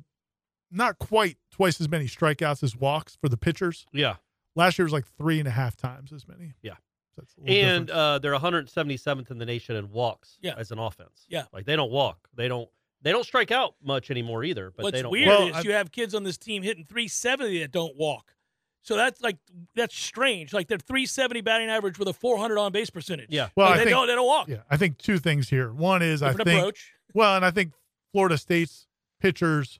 [0.72, 3.86] not quite twice as many strikeouts as walks for the pitchers.
[3.92, 4.16] Yeah,
[4.56, 6.54] Last year was like three and a half times as many.
[6.62, 6.76] Yeah.
[7.16, 10.38] So that's a little and uh, they're 177th in the nation in walks.
[10.42, 10.54] Yeah.
[10.58, 11.26] as an offense.
[11.30, 11.44] Yeah.
[11.54, 12.28] like they don't walk.
[12.36, 12.70] They don't.
[13.02, 14.72] They don't strike out much anymore either.
[14.76, 15.12] But What's they don't.
[15.12, 15.50] weird walk.
[15.50, 18.34] Is I- you have kids on this team hitting 370 that don't walk.
[18.82, 19.38] So that's like
[19.76, 20.54] that's strange.
[20.54, 23.28] Like they're 370 batting average with a 400 on base percentage.
[23.30, 23.50] Yeah.
[23.56, 24.48] Well, But I they think- don't they don't walk.
[24.50, 25.72] yeah, I think two things here.
[25.72, 26.92] One is Different I think approach.
[27.14, 27.74] well, and I think
[28.12, 28.88] Florida State's
[29.22, 29.80] pitchers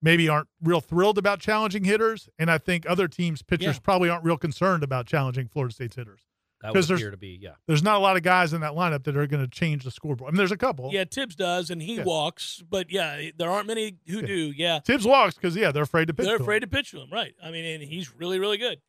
[0.00, 3.80] maybe aren't real thrilled about challenging hitters, and I think other teams pitchers Yeah.
[3.82, 6.20] probably aren't real concerned about challenging Florida State's hitters.
[6.60, 7.54] That 'Cause would there's- appear to be, yeah.
[7.68, 9.92] There's not a lot of guys in that lineup that are going to change the
[9.92, 10.28] scoreboard.
[10.28, 10.90] I mean, there's a couple.
[10.92, 12.02] Yeah, Tibbs does, and he Yeah.
[12.02, 14.26] walks, but yeah, there aren't many who Yeah.
[14.26, 14.52] do.
[14.56, 16.26] Yeah, Tibbs walks because yeah, they're afraid to pitch.
[16.26, 16.46] they're to him.
[16.48, 17.32] afraid to pitch to him, right?
[17.42, 18.80] I mean, and he's really, really good.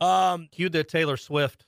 [0.00, 1.64] Um, Cue the Taylor Swift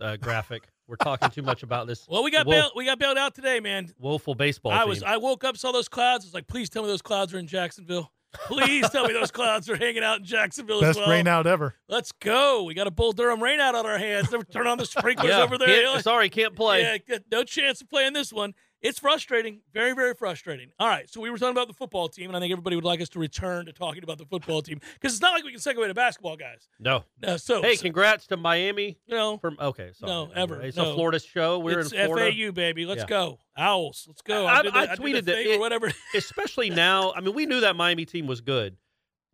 [0.00, 0.66] uh, graphic.
[0.88, 2.04] We're talking too much about this.
[2.08, 3.94] well, we got Wolf- bailed, we got bailed out today, man.
[3.98, 4.88] woeful baseball I team.
[4.88, 6.24] was I woke up, saw those clouds.
[6.24, 8.12] I was like, please tell me those clouds are in Jacksonville.
[8.32, 11.10] Please tell me those clouds are hanging out in Jacksonville as Best well.
[11.10, 11.74] rain out ever.
[11.88, 12.64] Let's go.
[12.64, 14.34] We got a Bull Durham rain out on our hands.
[14.50, 15.84] Turn on the sprinklers yeah, over there.
[15.84, 17.00] can't- sorry, can't play.
[17.08, 18.54] Yeah, no chance of playing this one.
[18.82, 20.70] It's frustrating, very, very frustrating.
[20.80, 22.84] All right, so we were talking about the football team, and I think everybody would
[22.84, 25.52] like us to return to talking about the football team because it's not like we
[25.52, 26.68] can segue to basketball, guys.
[26.80, 27.04] No.
[27.22, 28.98] Uh, so, Hey, so, congrats to Miami.
[29.06, 30.10] you know, From okay, sorry.
[30.10, 30.90] No, ever, It's no.
[30.90, 31.60] a Florida show.
[31.60, 32.32] We're it's in Florida.
[32.36, 32.84] FAU, baby.
[32.84, 33.06] Let's Yeah.
[33.06, 33.38] go.
[33.56, 34.04] Owls.
[34.08, 34.46] Let's go.
[34.48, 35.92] I- did I the- did the tweeted that it- or whatever.
[36.14, 37.12] Especially now.
[37.12, 38.76] I mean, we knew that Miami team was good.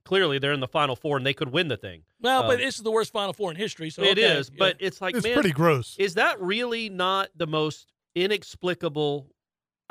[0.04, 2.02] Clearly, they're in the Final Four and they could win the thing.
[2.20, 3.88] well, but um, this is the worst Final Four in history.
[3.90, 4.56] So It okay, is, yeah.
[4.58, 5.96] but it's like, it's man, pretty gross.
[5.98, 9.26] is that really not the most inexplicable?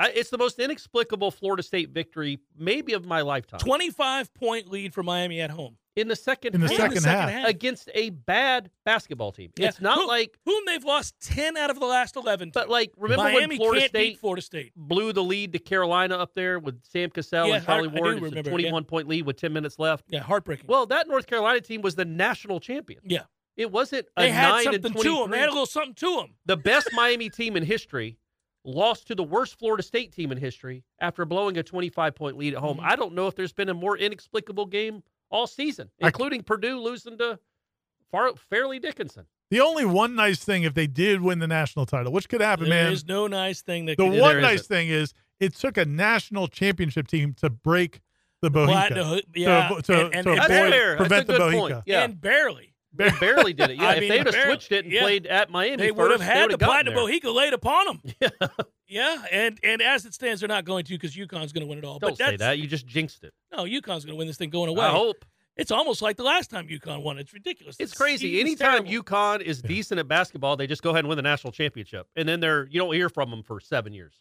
[0.00, 3.58] I, it's the most inexplicable Florida State victory, maybe of my lifetime.
[3.60, 5.76] 25 point lead for Miami at home.
[5.96, 7.48] in the second In the half, second half.
[7.48, 9.50] against a bad basketball team.
[9.58, 9.66] Yeah.
[9.68, 12.52] It's not Who- like, whom they've lost 10 out of the last 11.
[12.54, 14.72] but like, remember Miami when Florida can't State beat Florida State.
[14.76, 18.00] blew the lead to Carolina up there with Sam Cassell Yeah, and Charlie I- I
[18.00, 18.12] Ward?
[18.18, 18.50] It's remember, a yeah.
[18.50, 20.04] 21 point lead with 10 minutes left.
[20.08, 20.66] Yeah, heartbreaking.
[20.68, 23.00] Well, that North Carolina team was the national champion.
[23.04, 23.22] yeah,
[23.56, 25.30] It wasn't a they had 9 something and to them.
[25.32, 26.34] They had a little something to them.
[26.46, 28.18] the best Miami team in history
[28.68, 32.54] lost to the worst Florida State team in history after blowing a 25 point lead
[32.54, 32.78] at home.
[32.78, 32.84] Mhm.
[32.84, 36.78] I don't know if there's been a more inexplicable game all season, I- including Purdue
[36.80, 37.38] losing to
[38.10, 39.26] Far- Fairleigh Dickinson.
[39.50, 42.68] The only one nice thing if they did win the national title, which could happen,
[42.68, 42.92] There man.
[42.92, 44.42] is no nice thing that the could- there one isn't.
[44.42, 48.00] nice thing is it took a national championship team to break
[48.42, 48.94] the Black- Bohica.
[48.96, 51.58] no, yeah, to, to, and- and- to and avoid, prevent That's a the Bohica.
[51.58, 51.82] point.
[51.86, 52.04] Yeah.
[52.04, 52.74] and barely.
[52.94, 53.76] They barely did it.
[53.80, 55.02] Yeah, I if mean, they'd have switched it and yeah.
[55.02, 57.20] played at Miami They would have had the would've gotten Platinum there.
[57.20, 58.02] Bohica laid upon them.
[58.20, 58.48] Yeah.
[58.90, 61.76] Yeah, and and as it stands, they're not going to because UConn's going to win
[61.76, 61.98] it all.
[61.98, 62.58] Don't but say that.
[62.58, 63.34] You just jinxed it.
[63.54, 64.86] No, UConn's going to win this thing going away.
[64.86, 65.26] I hope.
[65.58, 67.18] It's almost like the last time UConn won.
[67.18, 67.76] It's ridiculous.
[67.80, 68.30] It's The crazy.
[68.30, 69.04] season's Anytime terrible.
[69.04, 72.26] UConn is decent at basketball, they just go ahead and win the national championship, and
[72.26, 74.14] then they're you don't hear from them for seven years.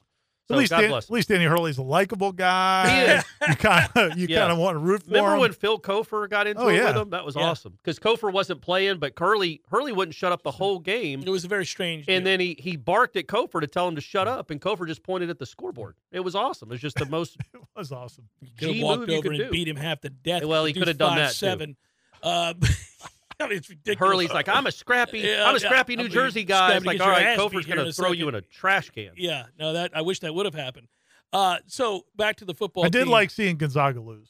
[0.47, 1.03] So at least, God Dan- bless.
[1.05, 2.89] at least Danny Hurley's a likable guy.
[2.89, 3.23] He is.
[3.49, 4.39] you kind of you Yeah.
[4.39, 5.13] kind of want to root for him.
[5.15, 5.39] Remember him.
[5.41, 6.85] when Phil Kofer got into Oh, it yeah.
[6.87, 7.09] with him?
[7.09, 7.49] That was Yeah.
[7.49, 11.29] awesome because Kofer wasn't playing, but Curly Hurley wouldn't shut up the whole game, It
[11.29, 12.05] was a very strange.
[12.07, 12.31] and deal.
[12.31, 15.03] then he he barked at Kofer to tell him to shut up, and Kofer just
[15.03, 15.95] pointed at the scoreboard.
[16.13, 16.69] It was awesome.
[16.69, 17.35] It was just the most.
[17.53, 18.29] it was awesome.
[18.57, 19.49] He walked move you over could and do.
[19.51, 20.45] beat him half to death.
[20.45, 21.35] Well, he could have done that, too.
[21.35, 21.75] Seven.
[22.23, 22.53] Uh,
[23.39, 23.99] I mean, it's ridiculous.
[24.11, 25.65] Hurley's like, I'm a scrappy, Yeah, I'm a yeah.
[25.67, 26.73] scrappy I New mean, Jersey guy.
[26.75, 27.93] It's scrappy like, all right, all get your right, ass Kofer's beat going to a
[27.93, 29.11] throw you in a trash can.
[29.15, 30.87] Yeah, no, that I wish that would have happened.
[31.33, 32.85] Uh, so back to the football.
[32.85, 33.11] I did team.
[33.11, 34.29] like seeing Gonzaga lose.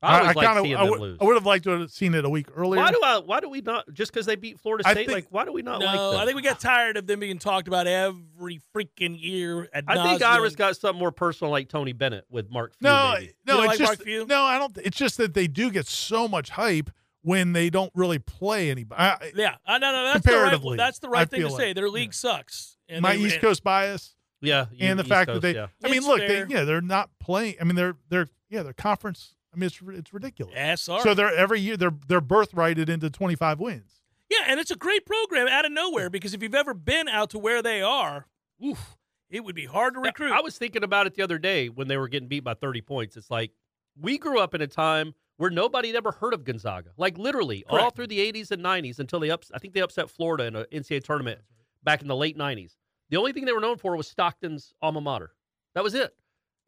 [0.00, 1.18] I always like kinda- seeing I would- lose.
[1.20, 2.80] I would have liked to have seen it a week earlier.
[2.80, 3.18] Why do I?
[3.18, 3.92] Why do we not?
[3.92, 6.20] Just because they beat Florida State, think- like why do we not No, like them?
[6.20, 9.68] I think we got tired of them being talked about every freaking year.
[9.74, 10.28] Ad I think nauseam.
[10.28, 12.74] Ira's got something more personal, like Tony Bennett with Mark.
[12.78, 13.32] Few, no, maybe.
[13.44, 14.26] no, don't it's like just Mark Few?
[14.26, 14.44] no.
[14.44, 14.78] I don't.
[14.78, 16.90] It's just that they do get so much hype
[17.28, 19.00] when they don't really play anybody.
[19.00, 20.76] I, Yeah, uh, no, no, that's the right.
[20.76, 21.66] That's the I right thing to feel say.
[21.68, 22.76] like, Their league sucks.
[22.88, 25.54] And my they- East Coast bias yeah, you- and the East fact Coast, that they.
[25.58, 25.66] yeah.
[25.84, 26.46] I mean, It's look, fair.
[26.46, 27.56] they yeah, they're not playing.
[27.60, 29.34] I mean, they're they're yeah, their conference.
[29.52, 30.54] I mean, it's it's ridiculous.
[30.54, 31.02] Yeah, sorry.
[31.02, 34.00] So they're every year they're they're birthrighted into twenty five wins.
[34.30, 37.30] Yeah, and it's a great program out of nowhere because if you've ever been out
[37.30, 38.26] to where they are,
[38.64, 38.96] oof,
[39.30, 40.32] it would be hard to recruit.
[40.32, 42.82] I was thinking about it the other day when they were getting beat by 30
[42.82, 43.16] points.
[43.16, 43.52] It's like
[43.98, 46.90] we grew up in a time where nobody had ever heard of Gonzaga.
[46.96, 50.10] Like literally all through the 80s and 90s until they ups I think they upset
[50.10, 51.40] Florida in an NCAA tournament
[51.82, 52.76] back in the late 90s.
[53.10, 55.30] The only thing they were known for was Stockton's alma mater.
[55.74, 56.14] That was it.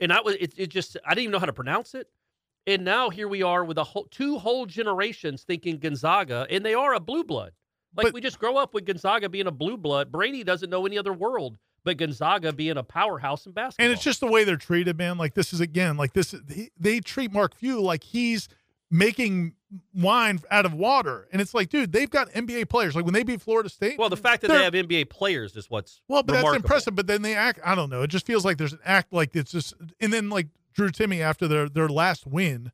[0.01, 2.07] And I was it, it just I didn't even know how to pronounce it.
[2.67, 6.75] And now here we are with a whole two whole generations thinking Gonzaga, and they
[6.75, 7.53] are a blue blood.
[7.97, 10.13] Like But- we just grow up with Gonzaga being a blue blood.
[10.13, 13.87] Brady doesn't know any other world but Gonzaga being a powerhouse in basketball.
[13.87, 15.19] And it's just the way they're treated, man.
[15.19, 16.35] Like this is again, like this.
[16.53, 18.49] He, they treat Mark Few like he's
[18.91, 19.55] making
[19.95, 22.97] wine out of water, and it's like, dude, they've got NBA players.
[22.97, 23.99] Like when they beat Florida State.
[23.99, 26.95] well, the fact that they have NBA players is what's Well, but that's impressive.
[26.95, 27.61] But then they act.
[27.65, 28.03] I don't know.
[28.03, 29.75] It just feels like there's an act like it's just.
[30.01, 32.73] And then like Drew Timme after their their last win,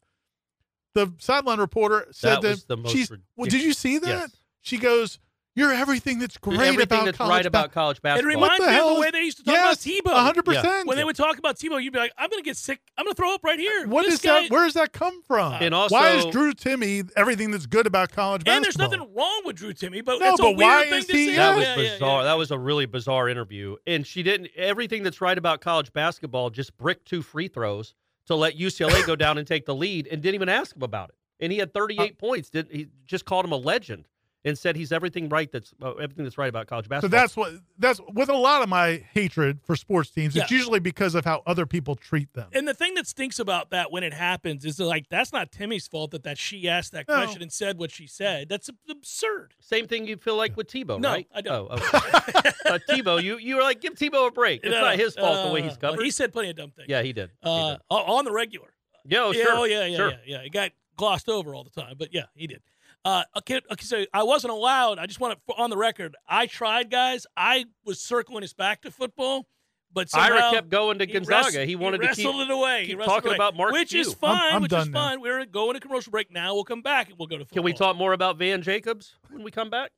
[0.95, 3.11] the sideline reporter said That that, was the most she's.
[3.37, 4.09] Well, did you see that?
[4.09, 4.37] Yes.
[4.63, 5.21] She goes,
[5.57, 8.71] "You're everything that's great everything about that's college right about ba- college it reminds the
[8.71, 10.23] me of the way they used to talk yes, about Tebow.
[10.23, 10.87] hundred percent.
[10.87, 12.81] When they would talk about Tebow, you'd be like, "I'm going to get sick.
[12.97, 14.51] I'm going to throw up right here." What This is guy, that?
[14.53, 15.55] Where does that come from?
[15.55, 18.55] And also- why is Drew Timme everything that's good about college basketball?
[18.57, 20.99] And there's nothing wrong with Drew Timme, but No, it's a but weird why thing
[21.01, 21.37] is to he- say.
[21.37, 22.19] That was Yeah, yeah, bizarre.
[22.21, 22.25] yeah.
[22.25, 23.77] That was a really bizarre interview.
[23.87, 27.95] And she didn't everything that's right about college basketball just brick two free throws
[28.27, 31.09] to let UCLA go down and take the lead and didn't even ask him about
[31.11, 31.15] it.
[31.41, 32.51] And he had 38 points.
[32.51, 34.07] Did he just called him a legend
[34.47, 37.19] and said he's everything right that's uh, everything that's right about college basketball.
[37.19, 40.35] So that's what that's with a lot of my hatred for sports teams.
[40.37, 42.49] It's usually because of how other people treat them.
[42.55, 45.51] And the thing that stinks about that when it happens is that, like that's not
[45.53, 47.17] Timme's fault that that she asked that No.
[47.17, 48.49] question and said what she said.
[48.49, 49.53] That's absurd.
[49.61, 51.29] Same thing you feel like with Tebow, No, right?
[51.35, 51.69] I don't.
[51.71, 51.85] Oh, okay.
[52.67, 54.61] uh, Tebow, you you were like give Tebow a break.
[54.65, 55.97] It's No, not his fault the way uh, he's covered.
[55.97, 56.89] well, he said plenty of dumb things.
[56.89, 57.31] yeah, he did.
[57.43, 57.81] He Uh, did.
[57.91, 58.69] on the regular.
[59.05, 59.57] yeah, oh, yeah, sure.
[59.57, 60.11] oh yeah, yeah, sure.
[60.11, 60.39] yeah, yeah.
[60.39, 62.63] It got glossed over all the time, but yeah, he did.
[63.07, 64.99] Uh, okay, okay, so I wasn't allowed.
[64.99, 66.17] I just want to on the record.
[66.29, 67.25] I tried, guys.
[67.37, 69.47] I was circling his back to football,
[69.93, 71.45] but somehow Ira kept going to he Gonzaga.
[71.45, 72.27] wrest- he wanted to keep.
[72.27, 72.81] wrestled it away.
[72.81, 74.57] He keep wrestled talking away, about Mark which is fine.
[74.57, 75.09] I'm which is done now.
[75.09, 75.21] fine.
[75.21, 76.55] We're going to commercial break now.
[76.55, 77.45] We'll come back and we'll go to.
[77.45, 77.55] Football.
[77.55, 79.93] Can we talk more about Van Jacobs when we come back?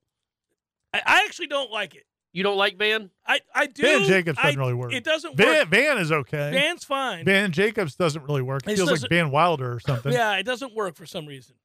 [0.93, 2.03] I, I actually don't like it.
[2.31, 3.09] You don't like Van?
[3.25, 3.81] I I do.
[3.81, 4.93] Van Jacobs doesn't really work.
[4.93, 5.67] It doesn't Van work.
[5.69, 6.51] Van is okay.
[6.51, 7.25] Van's fine.
[7.25, 8.67] Van Jacobs doesn't really work.
[8.67, 10.13] It It feels like Van Wilder or something.
[10.13, 11.55] yeah, it doesn't work for some reason.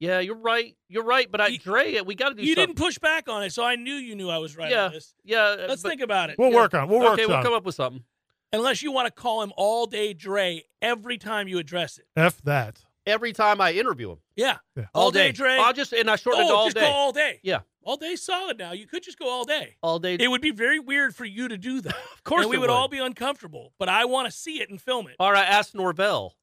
[0.00, 0.76] Yeah, you're right.
[0.88, 1.30] You're right.
[1.30, 2.66] But I You- Dre, we got to do You something.
[2.74, 4.92] didn't push back on it, so I knew you knew I was right yeah, on
[4.92, 5.14] this.
[5.24, 5.42] yeah.
[5.42, 6.36] uh, Let's but- think about it.
[6.38, 6.56] We'll Yeah.
[6.56, 6.84] work on.
[6.84, 6.88] it.
[6.90, 7.14] We'll work on.
[7.14, 8.04] Okay, we'll come up with something.
[8.52, 12.06] Unless you want to call him all day Dre every time you address it.
[12.16, 12.80] F that.
[13.06, 14.58] Every time I interview him, Yeah.
[14.76, 14.84] Yeah.
[14.94, 15.56] All, day, Dre.
[15.56, 16.82] I'll just and I shorten it to oh, all just day.
[16.82, 17.40] go all day.
[17.42, 17.60] Yeah.
[17.82, 18.72] All day solid now.
[18.72, 19.76] You could just go all day.
[19.82, 20.14] all day.
[20.20, 21.94] It would be very weird for you to do that.
[22.14, 23.72] of course, and we it would, all be uncomfortable.
[23.78, 25.16] But I want to see it and film it.
[25.18, 26.36] All right, ask Norvell.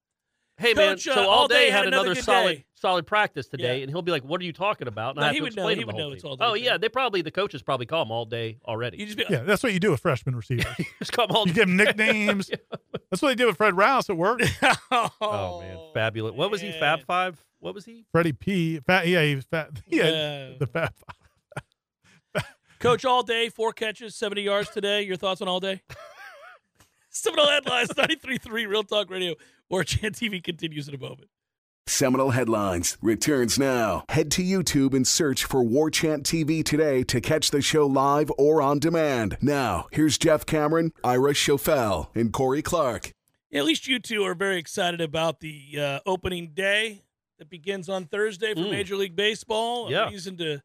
[0.58, 2.66] Hey man, Coach, uh, so all All day Day had had another another solid day.
[2.76, 3.84] solid practice today, Yeah.
[3.84, 5.44] and he'll be like, "What are you talking about?" And No, I have he to
[5.44, 5.64] would know.
[5.64, 6.24] explain He to the would whole know it's.
[6.24, 8.98] All Day Oh yeah, they probably the coaches probably call him all day already.
[8.98, 10.66] You just be, Yeah, that's what you do with freshman receivers.
[11.00, 11.60] just call him all You day.
[11.62, 12.50] give them nicknames.
[13.12, 14.42] That's what they did with Fred Rouse at work.
[15.22, 16.34] Oh man, fabulous.
[16.34, 16.72] What was he?
[16.72, 17.06] Fab.
[17.06, 17.44] Five?
[17.60, 18.06] What was he?
[18.12, 18.80] Freddie P.
[18.80, 19.72] Fat, yeah, he was fat.
[19.88, 20.50] Yeah, Yeah.
[20.60, 20.94] the fat.
[22.80, 25.02] Coach all day, four catches, 70 yards today.
[25.02, 25.82] Your thoughts on all day?
[27.10, 29.36] Seminole headlines, 93.3 Real Talk Radio.
[29.70, 31.30] War Chant TV continues in a moment.
[31.88, 34.04] Seminole Headlines returns now.
[34.10, 38.32] Head to YouTube and search for War Chant TV today to catch the show live
[38.40, 39.38] or on demand.
[39.40, 43.12] Now, here's Jeff Cameron, Ira Schoffel, and Corey Clark.
[43.54, 47.04] At least you two are very excited about the uh, opening day
[47.38, 48.72] that begins on Thursday for Mm.
[48.72, 49.88] Major League Baseball.
[49.88, 50.10] A Yeah.
[50.10, 50.62] reason to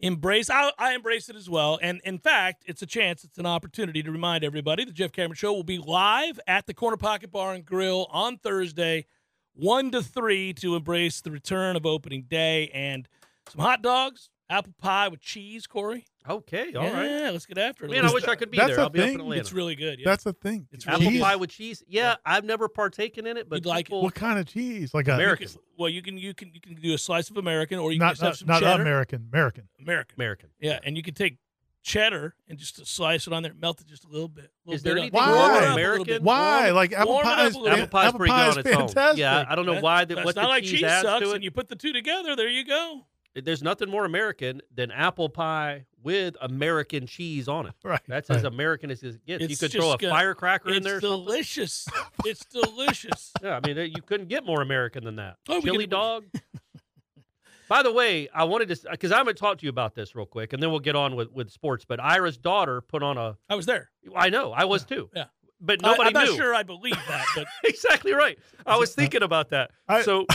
[0.00, 0.50] embrace.
[0.50, 1.78] I, I embrace it as well.
[1.80, 5.34] And in fact, it's a chance, it's an opportunity to remind everybody the Jeff Cameron
[5.34, 9.06] Show will be live at the Corner Pocket Bar and Grill on Thursday,
[9.54, 13.08] 1 to 3, to embrace the return of opening day and
[13.48, 16.04] some hot dogs, apple pie with cheese, Corey.
[16.28, 17.06] Okay, all right.
[17.10, 17.90] yeah, let's get after it.
[17.90, 18.80] Man, I wish that- I could be that's there.
[18.80, 19.14] a I'll be up thing?
[19.14, 19.40] in Atlanta.
[19.40, 19.98] it's really good.
[19.98, 20.04] Yeah.
[20.04, 20.66] That's the thing.
[20.70, 21.22] It's Apple Cheese.
[21.22, 21.82] pie with cheese.
[21.88, 23.84] Yeah, I've never partaken in it, but You'd like it.
[23.86, 24.92] people, What kind of cheese?
[24.92, 25.48] Like a American.
[25.78, 28.06] well, you can you can you can do a slice of American, or you can
[28.08, 28.82] not just have not, some not cheddar.
[28.82, 29.28] American.
[29.32, 29.68] American.
[29.80, 30.14] American.
[30.18, 30.48] American.
[30.60, 31.38] Yeah, and you can take
[31.82, 34.50] cheddar and just slice it on there, melt it just a little bit.
[34.66, 35.26] little Is there bit anything up.
[35.28, 35.34] Why?
[35.34, 36.22] Warm a little American?
[36.22, 36.62] Why?
[36.64, 37.90] Warm- like apple warm pie is a little Apple bit.
[37.92, 38.88] pie's apple pretty pie good on its own.
[38.88, 39.18] fantastic.
[39.20, 40.04] Yeah, I don't know why.
[40.04, 41.76] The, That's what not the like cheese cheese adds sucks, to and you put the
[41.76, 42.36] two together.
[42.36, 43.06] There you go.
[43.34, 47.74] There's nothing more American than apple pie with American cheese on it.
[47.84, 48.00] Right.
[48.08, 48.36] That's right.
[48.38, 49.48] as American as it gets.
[49.48, 50.96] you could throw a just got- firecracker in there.
[50.96, 51.24] or something.
[51.26, 51.86] delicious.
[52.24, 53.32] it's delicious.
[53.42, 55.36] Yeah, I mean, uh, you couldn't get more American than that.
[55.48, 56.24] Oh, we Chili can- dog.
[57.68, 60.16] By the way, I wanted to because I'm going to talk to you about this
[60.16, 61.84] real quick, and then we'll get on with, with sports.
[61.84, 63.36] But Ira's daughter put on a.
[63.48, 63.90] I was there.
[64.16, 65.08] I know, I was too.
[65.14, 65.26] Yeah.
[65.60, 68.38] But nobody I, nobody am not sure I believe that, but exactly right.
[68.66, 69.70] I was thinking about that.
[69.86, 70.26] I- so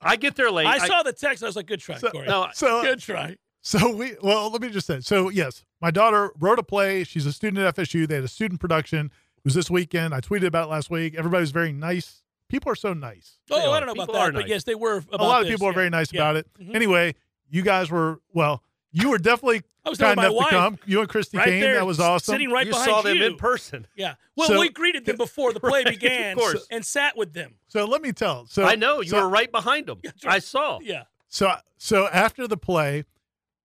[0.00, 0.66] I get there late.
[0.66, 1.42] I saw the text.
[1.42, 2.26] I was like, "Good try, So- Corey.
[2.26, 5.00] no, So Good try." So we well, let me just say.
[5.00, 7.04] So yes, my daughter wrote a play.
[7.04, 8.06] She's a student at FSU.
[8.08, 9.06] They had a student production.
[9.36, 10.14] It was this weekend.
[10.14, 11.14] I tweeted about it last week.
[11.16, 12.22] Everybody was very nice.
[12.48, 13.38] People are so nice.
[13.48, 14.96] They Oh, I don't know about that, are but yes, they were.
[14.96, 15.74] About a lot of this, people are yeah.
[15.74, 16.20] very nice Yeah.
[16.22, 16.46] about it.
[16.58, 16.74] Mhm.
[16.74, 17.14] Anyway,
[17.50, 18.62] you guys were well.
[18.92, 20.48] You were definitely I was there kind with enough wife.
[20.50, 20.78] to come.
[20.84, 21.60] You and Christy right came.
[21.60, 22.32] there, That was awesome.
[22.32, 23.24] Sitting right you behind saw them you.
[23.24, 23.86] in person.
[23.96, 24.14] Yeah.
[24.36, 26.66] Well, So- we greeted them before the play Right, began, of course.
[26.70, 27.54] and sat with them.
[27.68, 28.46] So let me tell.
[28.46, 30.00] So I know you so, were right behind them.
[30.04, 30.34] Right.
[30.34, 30.80] I saw.
[30.82, 31.04] Yeah.
[31.28, 33.04] So so after the play,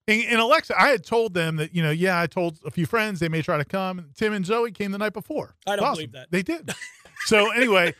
[0.08, 2.86] and, and Alexa, I had told them that you know, yeah, I told a few
[2.86, 4.10] friends they may try to come.
[4.16, 5.56] Tim and Zoe came the night before.
[5.66, 5.96] I don't Awesome.
[5.96, 6.30] believe that.
[6.30, 6.72] They did.
[7.26, 7.96] so anyway,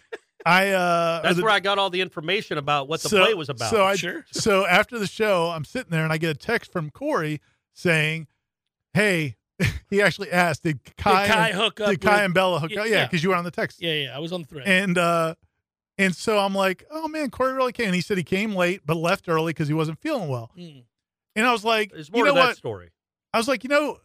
[0.46, 3.34] I uh That's the- where I got all the information about what the so- play
[3.34, 3.72] was about.
[3.72, 4.26] So I Sure.
[4.32, 7.42] so after the show, I'm sitting there and I get a text from Corey
[7.74, 8.28] saying,
[8.94, 9.38] "Hey."
[9.90, 12.60] He actually asked, "Did Kai, Did Kai and, hook up did Kai with- and Bella
[12.60, 13.06] hook Yeah, up?" Yeah, yeah.
[13.06, 13.82] because you were on the text.
[13.82, 14.16] Yeah, yeah.
[14.16, 14.68] I was on the thread.
[14.68, 15.36] And uh
[15.98, 17.86] and so I'm like, oh man, Corey really came.
[17.86, 20.52] And he said he came late but left early because he wasn't feeling well.
[20.58, 20.84] Mm.
[21.38, 22.58] And I was like, There's you know to that what?
[22.58, 22.90] story.
[23.34, 24.00] I was like, you know,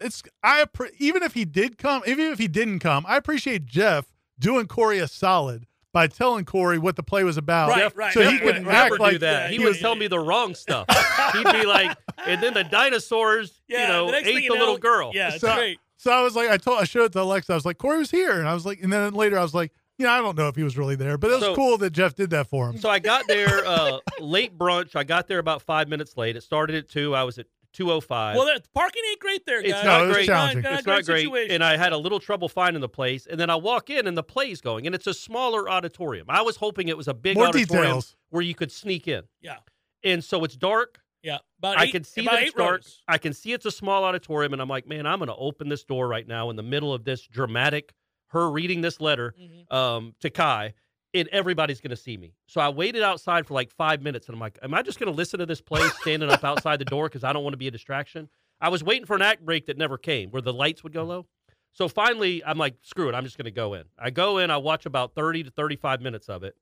[0.00, 0.64] it's I
[0.98, 4.06] even if he did come, even if he didn't come, I appreciate Jeff
[4.40, 7.70] doing Corey a solid by telling Corey what the play was about.
[7.70, 8.12] Right, right.
[8.14, 9.42] So Jeff he would could never act do like that.
[9.50, 10.86] Yeah, he yeah, would tell me the wrong stuff.
[11.32, 13.82] He'd be like, and then the dinosaurs, Yeah.
[13.82, 15.10] you know, the next thing ate you the know, little girl.
[15.14, 15.78] Yeah, it's So- great.
[15.96, 17.52] So I was like, I told, I showed it to Alexa.
[17.52, 19.52] I was like, Corey was here, and I was like, and then later I was
[19.52, 21.54] like, you know, I don't know if he was really there, but it was So-
[21.54, 22.78] cool that Jeff did that for him.
[22.78, 24.96] So I got there uh, late brunch.
[24.96, 26.36] I got there about five minutes late.
[26.36, 27.14] It started at two.
[27.14, 28.36] I was at two oh five.
[28.36, 30.26] Well, the parking ain't great there, It's not No, it's great.
[30.26, 30.62] challenging.
[30.62, 31.22] Not, it's not great.
[31.24, 31.54] Situation.
[31.54, 33.26] And I had a little trouble finding the place.
[33.26, 36.26] And then I walk in and the play's going, and it's a smaller auditorium.
[36.28, 38.16] I was hoping it was a big More auditorium details.
[38.30, 39.22] where you could sneak in.
[39.40, 39.56] yeah,
[40.02, 41.00] And so it's dark.
[41.22, 41.38] yeah.
[41.58, 42.80] About I eight, can see about that eight it's dark.
[42.82, 43.02] rows.
[43.06, 45.68] I can see it's a small auditorium, and I'm like, man, I'm going to open
[45.68, 47.92] this door right now in the middle of this dramatic
[48.28, 49.72] her reading this letter Mhm.
[49.74, 50.72] um, to Kai,
[51.14, 52.34] and everybody's going to see me.
[52.46, 55.10] So I waited outside for like five minutes, and I'm like, am I just going
[55.10, 57.58] to listen to this play standing up outside the door because I don't want to
[57.58, 58.28] be a distraction?
[58.60, 61.04] I was waiting for an act break that never came, where the lights would go
[61.04, 61.26] low.
[61.72, 63.84] So finally, I'm like, screw it, I'm just going to go in.
[63.98, 66.56] I go in, I watch about 30 to 35 minutes of it.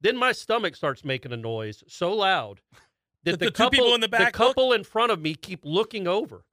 [0.00, 2.60] Then my stomach starts making a noise so loud
[3.24, 5.34] that That the, the couple, people in the back the couple in front of me
[5.34, 6.44] keep looking over.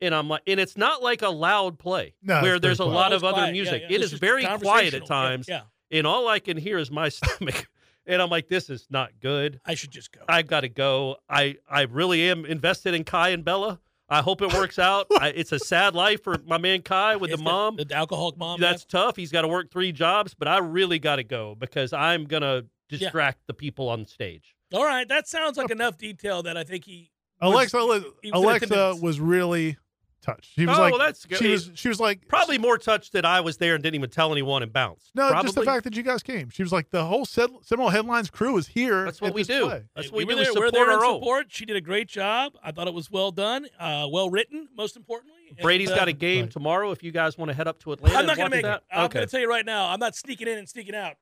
[0.00, 2.94] And I'm like, and it's not like a loud play No, where there's a pretty
[2.94, 3.52] lot of other quiet.
[3.52, 3.82] Music.
[3.88, 3.94] yeah.
[3.96, 7.08] It It's is very quiet at times, Yeah, and all I can hear is my
[7.10, 7.66] stomach.
[8.08, 9.60] And I'm like, this is not good.
[9.66, 10.20] I should just go.
[10.28, 11.16] I've got to go.
[11.28, 13.80] I I really am invested in Kai and Bella.
[14.08, 15.06] I hope it works out.
[15.18, 17.74] I, it's a sad life for my man Kai with It's the mom.
[17.76, 18.60] the, alcoholic mom.
[18.60, 19.16] That's tough.
[19.16, 22.66] He's got to work three jobs, but I really got to go because I'm gonna
[22.88, 24.54] distract the people on stage.
[24.72, 25.08] all right.
[25.08, 27.10] That sounds like enough detail that I think he.
[27.42, 27.78] was- Alexa,
[28.22, 29.76] he was Alexa was really
[30.26, 30.50] touched.
[30.54, 31.38] She was Oh, like, well, that's good.
[31.38, 34.10] she was, she was like, Probably more touched that I was there and didn't even
[34.10, 35.10] tell anyone and bounced.
[35.14, 35.46] no, Probably.
[35.46, 36.50] just the fact that you guys came.
[36.50, 39.04] She was like, the whole Sed- Seminole Headlines crew is here.
[39.04, 39.66] That's what we do.
[39.66, 39.82] play.
[39.94, 40.36] That's what we, were do.
[40.38, 41.46] We there, support we're there our in support.
[41.50, 42.52] She did a great job.
[42.62, 44.68] I thought it was well done, uh, well written.
[44.76, 46.50] Most importantly, And, Brady's uh, got a game Right.
[46.50, 46.90] tomorrow.
[46.90, 48.78] If you guys want to head up to Atlanta, I'm not going to make that.
[48.78, 48.82] it.
[48.92, 49.88] I'm okay, going to tell you right now.
[49.88, 51.14] I'm not sneaking in and sneaking out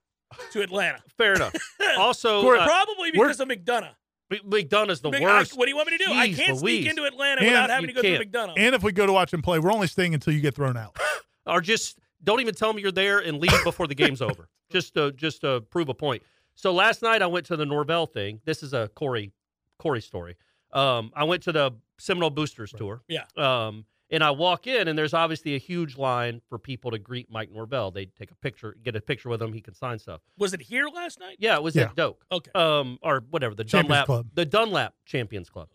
[0.52, 0.98] to Atlanta.
[1.18, 1.54] fair enough.
[1.98, 3.90] Also, uh, Probably because of McDonough.
[4.30, 5.52] McDonough's the Mc- worst.
[5.52, 6.12] I- what do you want me to do?
[6.12, 6.80] I can't Louise.
[6.84, 8.16] sneak into Atlanta And without having to go can't.
[8.16, 8.54] through McDonough.
[8.56, 10.76] And if we go to watch him play, we're only staying until you get thrown
[10.76, 10.96] out.
[11.46, 14.48] or just don't even tell me you're there and leave before the game's over.
[14.72, 16.22] Just to just to prove a point.
[16.54, 18.40] So last night I went to the Norvell thing.
[18.46, 19.30] This is a Corey
[19.78, 20.36] Corey story.
[20.72, 23.02] Um, I went to the Seminole Boosters tour.
[23.06, 23.24] Yeah.
[23.36, 27.30] Um, and I walk in and there's obviously a huge line for people to greet
[27.30, 27.90] Mike Norvell.
[27.90, 29.52] They take a picture, get a picture with him.
[29.52, 30.20] He can sign stuff.
[30.38, 31.36] was it here last night?
[31.40, 31.84] Yeah, it was Yeah.
[31.84, 32.24] at Doak.
[32.30, 32.50] Okay.
[32.54, 34.26] Um, or whatever the Champions Dunlap Club.
[34.34, 35.68] the Dunlap Champions Club.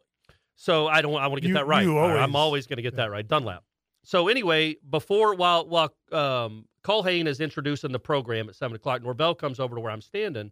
[0.56, 1.84] So I don't I want to get You- that right.
[1.84, 2.98] you All right, I'm always- always going to get yeah.
[3.06, 3.28] that right.
[3.28, 3.64] Dunlap.
[4.04, 9.36] So anyway, before while while um, Colhane is introducing the program at seven o'clock, Norvell
[9.36, 10.52] comes over to where I'm standing,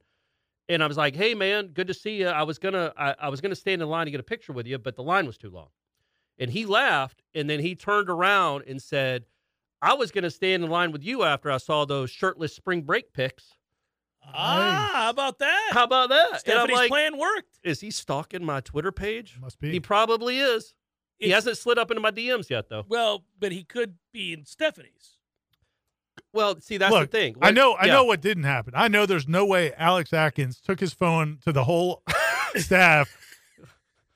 [0.70, 2.28] and I was like, "Hey man, good to see you.
[2.28, 4.68] I was gonna I, I was gonna stand in line to get a picture with
[4.68, 5.70] you, but the line was too long."
[6.40, 9.26] And he laughed, and then he turned around and said,
[9.82, 13.12] "I was gonna stand in line with you after I saw those shirtless spring break
[13.14, 13.56] pics.
[14.34, 15.70] Ah, how about that?
[15.72, 17.60] How about that?" Stephanie's like, plan worked.
[17.64, 19.72] "Is he stalking my Twitter page?" Must be.
[19.72, 20.76] He probably is.
[21.18, 22.86] He hasn't slid up into my DMs yet, though.
[22.88, 25.18] Well, but he could be in Stephanie's.
[26.34, 27.36] Well, see, that's Look, the thing.
[27.42, 27.74] I What- know.
[27.74, 27.94] I yeah.
[27.94, 28.74] know what didn't happen.
[28.76, 32.04] I know there's no way Alex Atkins took his phone to the whole
[32.56, 33.16] staff.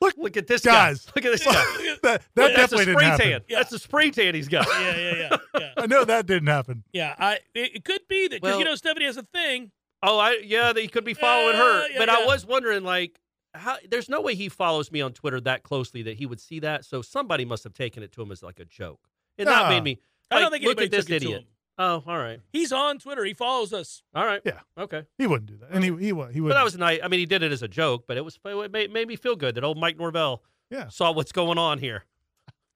[0.02, 1.06] Look look at this Guys.
[1.06, 1.12] guy.
[1.16, 1.54] Look at this guy.
[1.54, 3.30] that that That's a definitely didn't spray happen.
[3.32, 3.42] tan.
[3.48, 3.58] Yeah.
[3.60, 4.68] That's a spray tan he's got.
[4.68, 5.70] Yeah, yeah, yeah, yeah.
[5.78, 6.84] I know that didn't happen.
[6.92, 9.72] Yeah, I it, it could be that because you know Stephanie has a thing.
[10.04, 11.82] Oh, I yeah, that he could be following her.
[11.82, 13.20] Yeah, yeah, but I was wondering, like,
[13.54, 13.78] how?
[13.88, 16.84] There's no way he follows me on Twitter that closely that he would see that.
[16.86, 19.00] So somebody must have taken it to him as like a joke,
[19.38, 19.70] and that Nah.
[19.70, 20.00] made me.
[20.32, 21.46] I don't like, think look anybody at this took it to idiot.
[21.82, 22.02] Him.
[22.06, 23.24] Oh, all right, He's on Twitter.
[23.26, 24.04] He follows us.
[24.16, 24.60] all right, Yeah.
[24.78, 25.04] okay.
[25.18, 26.50] He wouldn't do that, and he he would he would.
[26.50, 27.00] But that was nice.
[27.04, 29.16] I mean, he did it as a joke, but it was it made, made me
[29.16, 30.90] feel good that old Mike Norvell Yeah.
[30.90, 32.06] saw what's going on here.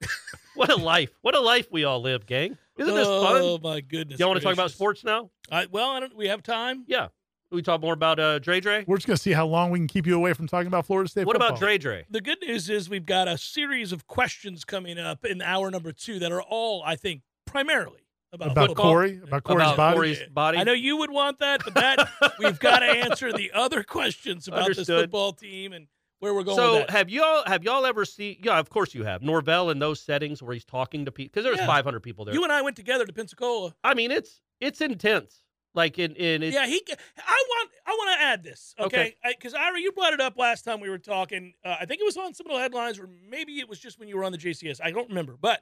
[0.56, 1.12] what a life!
[1.22, 2.58] What a life we all live, gang.
[2.78, 3.41] Isn't this fun?
[3.41, 4.20] Oh my goodness!
[4.20, 5.30] Y'all want to talk about sports now?
[5.51, 6.16] I, well, I don't.
[6.16, 6.84] We have time.
[6.88, 7.08] Yeah.
[7.51, 8.84] We talk more about uh, Dre Dre.
[8.86, 11.10] We're just gonna see how long we can keep you away from talking about Florida
[11.10, 11.26] State.
[11.26, 11.60] What about football.
[11.68, 12.06] Dre Dre?
[12.10, 15.91] The good news is we've got a series of questions coming up in hour number
[15.93, 18.01] two that are all, I think, primarily
[18.36, 18.86] about, About football.
[18.92, 19.20] Corey?
[19.24, 19.96] About Corey's about body?
[19.96, 20.58] Corey's body.
[20.60, 22.10] I know you would want that, but that
[22.40, 25.88] we've got to answer the other questions about this football team and
[26.20, 26.92] where we're going So with that.
[26.92, 28.38] have y'all have y'all ever seen?
[28.42, 31.44] Yeah, of course you have Norvell in those settings where he's talking to people because
[31.44, 31.66] there's Yeah.
[31.68, 32.34] 500 people there.
[32.34, 33.76] you and I went together to Pensacola.
[33.84, 35.42] I mean, it's it's intense.
[35.74, 36.82] Like in in it's, yeah, he.
[37.18, 37.70] I want.
[37.86, 38.86] I want to add this, okay?
[39.26, 39.36] Okay.
[39.38, 41.54] Because Ira, you brought it up last time we were talking.
[41.66, 44.00] Uh, I think it was on some of the headlines, or maybe it was just
[44.00, 44.80] when you were on the JCS.
[44.82, 45.62] I don't remember, but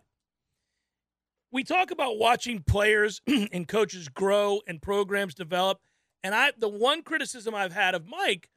[1.53, 5.79] we talk about watching players and coaches grow and programs develop.
[6.23, 8.49] And I, the one criticism I've had of Mike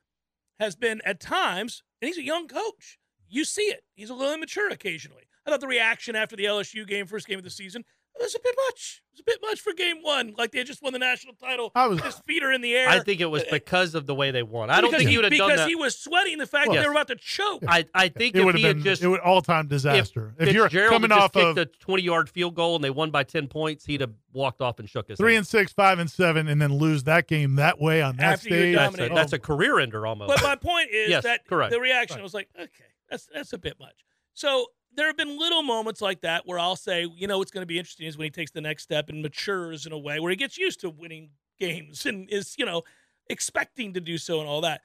[0.58, 2.98] has been at times, and he's a young coach.
[3.28, 3.82] You see it.
[3.94, 5.24] He's a little immature occasionally.
[5.44, 7.84] I thought the reaction after the LSU game, first game of the season,
[8.18, 9.02] It was a bit much.
[9.08, 10.34] It was a bit much for game one.
[10.38, 11.70] Like they just won the national title.
[11.74, 12.88] I was- his feet are in the air.
[12.88, 14.70] I think it was uh, because of the way they won.
[14.70, 15.64] I don't Because think he, he would have because done that.
[15.64, 17.62] Because he was sweating the fact Well, that they were about to choke.
[17.68, 19.68] I, I think It if would he have had been just it would all time
[19.68, 20.34] disaster.
[20.38, 22.82] If, you're Fitzgerald coming had off just of kicked a 20 yard field goal and
[22.84, 25.38] they won by 10 points, he'd have walked off and shook his three hand.
[25.40, 28.48] and six, five and seven, and then lose that game that way on that After
[28.48, 28.76] you're stage.
[28.76, 29.14] That's a, dominating.
[29.16, 30.28] that's a career ender almost.
[30.28, 31.70] But my point is Yes, that correct.
[31.72, 32.70] the reaction was like, okay,
[33.10, 34.04] that's that's a bit much.
[34.34, 37.62] So there have been little moments like that where I'll say, you know, what's going
[37.62, 40.20] to be interesting is when he takes the next step and matures in a way
[40.20, 41.30] where he gets used to winning
[41.60, 42.82] games and is, you know,
[43.28, 44.80] expecting to do so and all that.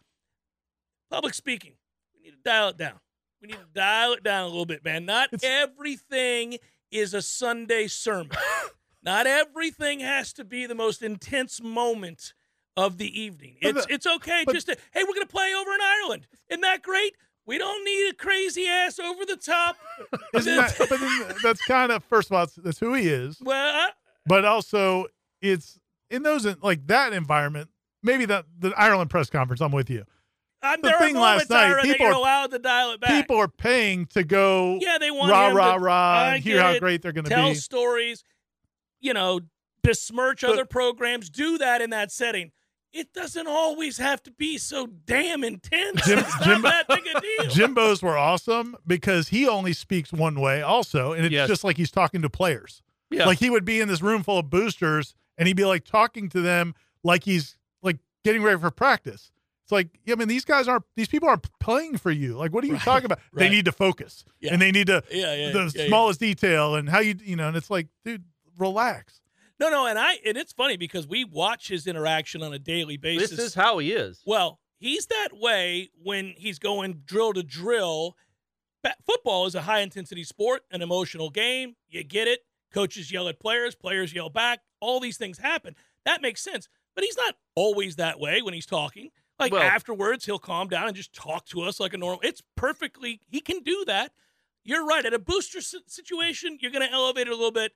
[1.09, 1.73] Public speaking,
[2.15, 2.99] we need to dial it down.
[3.41, 5.05] We need to dial it down a little bit, man.
[5.05, 6.57] Not It's- everything
[6.91, 8.31] is a Sunday sermon.
[9.03, 12.33] Not everything has to be the most intense moment
[12.77, 13.57] of the evening.
[13.61, 16.27] It's it's okay but- just to hey, we're gonna play over in Ireland.
[16.49, 17.15] Isn't that great?
[17.51, 19.75] We don't need a crazy ass over the top.
[20.33, 23.39] Isn't that, but then that's kind of first of all, that's, who he is.
[23.41, 23.89] well, I,
[24.25, 25.07] But also,
[25.41, 25.77] it's
[26.09, 27.69] in those like that environment.
[28.03, 29.59] Maybe that the Ireland press conference.
[29.61, 30.05] I'm with you.
[30.61, 33.09] I'm, The there thing are last night, people you're allowed to dial it back.
[33.09, 36.63] People are paying to go yeah, they want rah rah to, rah and hear get
[36.73, 37.35] how great they're going to be.
[37.35, 38.23] tell stories,
[39.01, 39.41] you know,
[39.83, 41.29] besmirch But- other programs.
[41.29, 42.53] Do that in that setting.
[42.93, 46.05] It doesn't always have to be so damn intense.
[46.05, 47.45] Jim- it's Jim- not that big a deal.
[47.49, 51.47] Jimbo's were awesome because he only speaks one way, also, and it's Yes.
[51.47, 52.83] just like he's talking to players.
[53.09, 53.25] Yeah.
[53.25, 56.27] Like he would be in this room full of boosters, and he'd be like talking
[56.29, 59.31] to them like he's like getting ready for practice.
[59.63, 62.35] It's like, yeah, I mean, these guys aren't; these people aren't playing for you.
[62.35, 63.19] Like, what are you Right, talking about?
[63.33, 64.51] They need to focus, Yeah.
[64.53, 65.87] and they need to yeah, yeah, the yeah, yeah.
[65.87, 67.47] smallest detail and how you, you know.
[67.47, 68.23] And it's like, dude,
[68.57, 69.21] relax.
[69.61, 72.97] No, no, and I and it's funny because we watch his interaction on a daily
[72.97, 73.29] basis.
[73.29, 74.21] this is how he is.
[74.25, 78.17] well, he's that way when he's going drill to drill.
[79.05, 81.75] Football is a high intensity sport, an emotional game.
[81.87, 82.39] You get it.
[82.73, 84.61] Coaches yell at players, players yell back.
[84.79, 85.75] All these things happen.
[86.05, 86.67] That makes sense.
[86.95, 89.11] But he's not always that way when he's talking.
[89.39, 92.19] Like Well- afterwards, he'll calm down and just talk to us like a normal.
[92.23, 93.21] It's perfectly.
[93.29, 94.13] He can do that.
[94.63, 95.05] You're right.
[95.05, 97.73] At a booster si- situation, you're going to elevate it a little bit.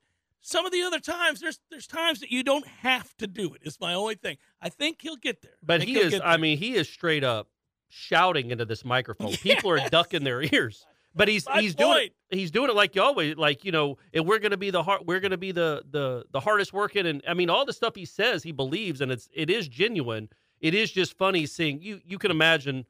[0.48, 3.62] Some of the other times, there's there's times that you don't have to do it.
[3.64, 4.38] It's my only thing.
[4.62, 5.56] I think he'll get there.
[5.64, 7.50] But he is, I mean, he is straight up
[7.90, 9.32] shouting into this microphone.
[9.42, 10.86] People are ducking their ears.
[11.16, 13.98] But he's My he's doing it, he's doing it like you always like you know
[14.14, 17.24] and we're gonna be the hard we're gonna be the the the hardest working and
[17.28, 20.30] I mean all the stuff he says he believes and it's it is genuine
[20.60, 22.86] it is just funny seeing you you can imagine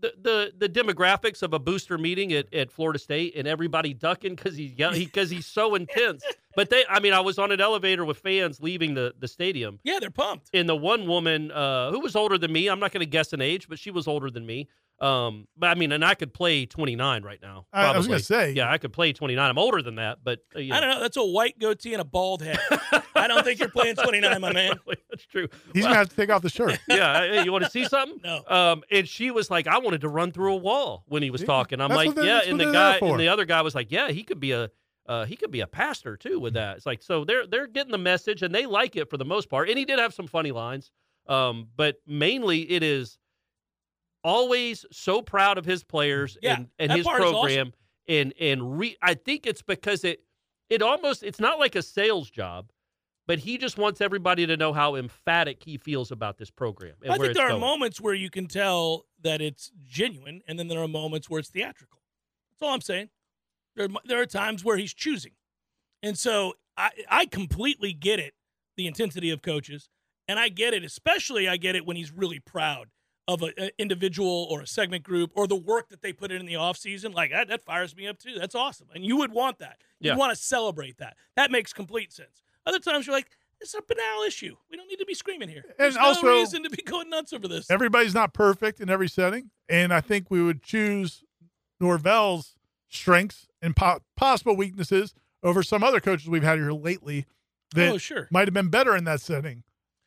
[0.00, 4.34] the the, the demographics of a booster meeting at, at Florida State and everybody ducking
[4.34, 6.24] because he's because he's so intense
[6.56, 9.78] but they I mean I was on an elevator with fans leaving the the stadium
[9.84, 10.50] yeah, they're pumped.
[10.52, 13.32] and the one woman uh, who was older than me, I'm not going to guess
[13.32, 14.68] an age, but she was older than me.
[14.98, 17.66] Um, but I mean, and I could play 29 right now.
[17.72, 18.52] I- I was gonna say.
[18.52, 19.48] yeah, I could play 29.
[19.50, 21.00] I'm older than that, but uh, you I don't know.
[21.00, 22.58] That's a white goatee and a bald head.
[23.14, 24.78] I don't think you're playing 29, my man.
[25.10, 25.48] That's true.
[25.74, 26.78] He's Well, gonna have to take off the shirt.
[26.88, 28.20] yeah, hey, you want to see something?
[28.24, 28.42] No.
[28.48, 31.42] Um, and she was like, I wanted to run through a wall when he was
[31.42, 31.80] Yeah, talking.
[31.80, 34.22] I'm that's like, yeah, and the guy and the other guy was like, yeah, he
[34.22, 34.70] could be a.
[35.08, 36.78] Uh, he could be a pastor too with that.
[36.78, 39.48] It's like so they're they're getting the message and they like it for the most
[39.48, 39.68] part.
[39.68, 40.90] And he did have some funny lines,
[41.28, 43.16] um, but mainly it is
[44.26, 47.72] always so proud of his players Yeah, and, and his program.
[48.08, 50.20] And and re, I think it's because it
[50.68, 52.70] it almost it's not like a sales job,
[53.26, 56.94] but he just wants everybody to know how emphatic he feels about this program.
[57.08, 57.60] I think there are going.
[57.60, 61.48] moments where you can tell that it's genuine, and then there are moments where it's
[61.48, 62.00] theatrical.
[62.52, 63.08] That's all I'm saying.
[63.74, 65.32] There, are- there are times where he's choosing,
[66.02, 68.34] and so I, I completely get it,
[68.76, 69.88] the intensity of coaches,
[70.28, 72.88] and I get it, especially I get it when he's really proud
[73.28, 76.46] of an individual or a segment group or the work that they put in in
[76.46, 77.12] the offseason.
[77.14, 78.34] Like that, that fires me up too.
[78.38, 79.78] That's awesome, and you would want that.
[80.00, 80.16] You Yeah.
[80.16, 81.16] want to celebrate that.
[81.36, 82.42] That makes complete sense.
[82.66, 84.54] Other times you're like, it's a banal issue.
[84.70, 85.64] We don't need to be screaming here.
[85.78, 87.70] There's also- no reason to be going nuts over this.
[87.70, 91.24] Everybody's not perfect in every setting, and I think we would choose
[91.80, 92.54] Norvell's
[92.88, 97.26] strengths and po- possible weaknesses over some other coaches we've had here lately
[97.74, 98.28] that oh, sure.
[98.30, 99.64] might have been better in that setting,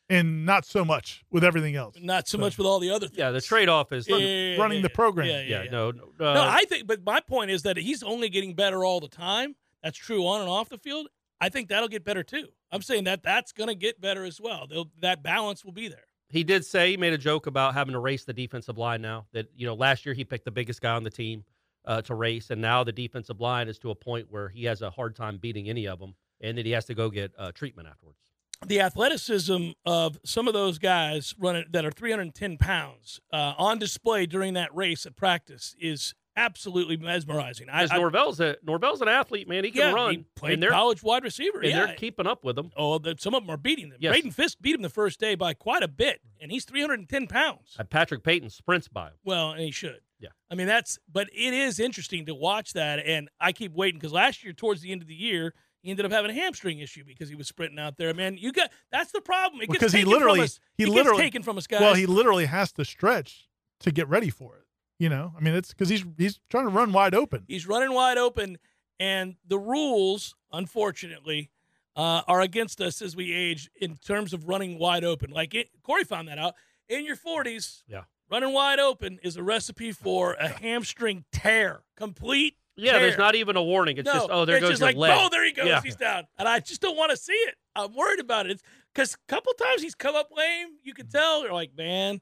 [0.10, 1.96] and not so much with everything else.
[2.02, 3.18] Not so much with all the other things.
[3.18, 5.28] Yeah, the trade off is Yeah, yeah, yeah, running yeah, the program.
[5.28, 5.72] Yeah, yeah, yeah, yeah.
[5.72, 8.84] no, no, uh, no, I think, but my point is that he's only getting better
[8.84, 9.56] all the time.
[9.84, 11.08] That's true on and off the field.
[11.40, 12.48] I think that'll get better too.
[12.72, 14.68] I'm saying that that's going to get better as well.
[14.70, 16.04] They'll, that balance will be there.
[16.30, 19.26] he did say he made a joke about having to race the defensive line now.
[19.32, 21.44] That you know, last year he picked the biggest guy on the team
[21.86, 24.82] uh, to race, and now the defensive line is to a point where he has
[24.82, 27.52] a hard time beating any of them, and that he has to go get uh,
[27.54, 28.20] treatment afterwards.
[28.66, 34.26] The athleticism of some of those guys running that are 310 pounds uh, on display
[34.26, 37.68] during that race at practice is absolutely mesmerizing.
[37.72, 39.64] I, Norvell's a Norvell's an athlete, man.
[39.64, 41.60] He can yeah, run, he played and college wide receiver.
[41.60, 41.86] and yeah.
[41.86, 42.72] they're keeping up with him.
[42.78, 44.00] Oh, the, some of them are beating them.
[44.02, 44.14] Yes.
[44.14, 47.76] Braden Fiske beat him the first day by quite a bit, and he's 310 pounds.
[47.78, 49.14] Uh, Patrick Payton sprints by him.
[49.24, 50.00] Well, and he should.
[50.20, 50.30] Yeah.
[50.50, 53.00] I mean, that's, but it is interesting to watch that.
[53.00, 56.06] And I keep waiting because last year, towards the end of the year, he ended
[56.06, 58.14] up having a hamstring issue because he was sprinting out there.
[58.14, 59.62] Man, you got, that's the problem.
[59.62, 60.60] It gets Because he literally- from us.
[60.78, 61.82] he It gets literally- taken from us, guys.
[61.82, 63.48] Well, he literally has to stretch
[63.82, 64.66] to get ready for it.
[65.00, 67.46] You know, I mean, it's because he's he's trying to run wide open.
[67.48, 68.58] He's running wide open,
[69.00, 71.50] and the rules, unfortunately,
[71.96, 75.32] uh, are against us as we age in terms of running wide open.
[75.32, 76.56] Like it, Corey found that out
[76.90, 77.84] in your 40s.
[77.88, 78.04] Yeah.
[78.30, 82.58] running wide open is a recipe for a hamstring tear, complete.
[82.80, 83.02] Yeah, tear.
[83.02, 83.98] there's not even a warning.
[83.98, 85.12] It's no, just oh, there it's goes just your like leg.
[85.20, 85.82] oh, there he goes, Yeah.
[85.84, 87.56] he's down, and I just don't want to see it.
[87.76, 88.62] I'm worried about it.
[88.94, 90.70] Because a couple times he's come up lame.
[90.84, 91.44] You can tell.
[91.44, 92.22] You're like, man.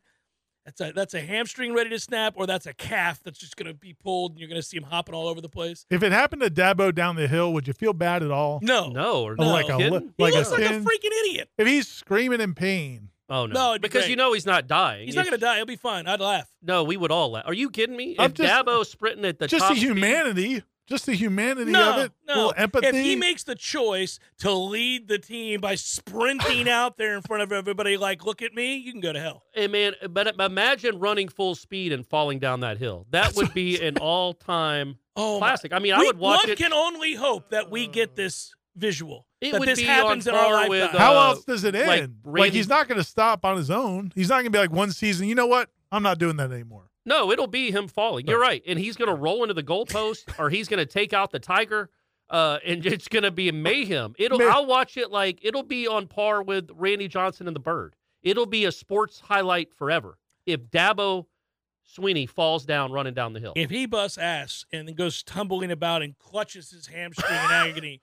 [0.65, 3.67] That's a that's a hamstring ready to snap, or that's a calf that's just going
[3.67, 5.85] to be pulled, and you're going to see him hopping all over the place.
[5.89, 8.59] If it happened to Dabo down the hill, would you feel bad at all?
[8.61, 9.47] No, No, or no.
[9.47, 9.93] like a Kidding?
[9.93, 11.49] li- He like a looks like a freaking idiot.
[11.57, 14.09] If he's screaming in pain, Oh no, No, it'd be because great.
[14.11, 15.05] you know he's not dying.
[15.05, 15.57] He's not If- going to die.
[15.57, 16.07] He'll be fine.
[16.07, 16.49] I'd laugh.
[16.61, 17.43] No, we would all laugh.
[17.45, 18.15] Are you kidding me?
[18.17, 21.71] I'm if just- Dabo sprinting at the just top the speed- humanity, just the humanity
[21.71, 22.35] No, of it, no.
[22.35, 22.87] little empathy.
[22.87, 27.43] If he makes the choice to lead the team by sprinting out there in front
[27.43, 29.43] of everybody, like, look at me, you can go to hell.
[29.53, 33.05] Hey man, but imagine running full speed and falling down that hill.
[33.09, 35.73] That would be an all-time Oh, my- classic.
[35.73, 36.47] I mean, I We- would watch it.
[36.47, 36.57] one it.
[36.57, 39.26] can only hope that we get this visual.
[39.39, 40.69] It that would this be happens on in our par lifetime.
[40.69, 41.87] with, uh, How else does it end?
[41.87, 44.11] Like, Randy- he's not going to stop on his own.
[44.15, 45.27] He's not going to be like one season.
[45.27, 45.69] You know what?
[45.91, 46.89] I'm not doing that anymore.
[47.05, 48.27] No, it'll be him falling.
[48.27, 51.13] You're right, and he's going to roll into the goalpost, or he's going to take
[51.13, 51.89] out the tiger,
[52.29, 54.13] uh, and it's going to be mayhem.
[54.17, 54.39] It'll.
[54.39, 54.49] Man.
[54.51, 57.95] I'll watch it like it'll be on par with Randy Johnson and the Bird.
[58.23, 61.27] It'll be a sports highlight forever if Dabo
[61.97, 63.53] Swinney falls down running down the hill.
[63.55, 68.01] If he busts ass and then goes tumbling about and clutches his hamstring in agony,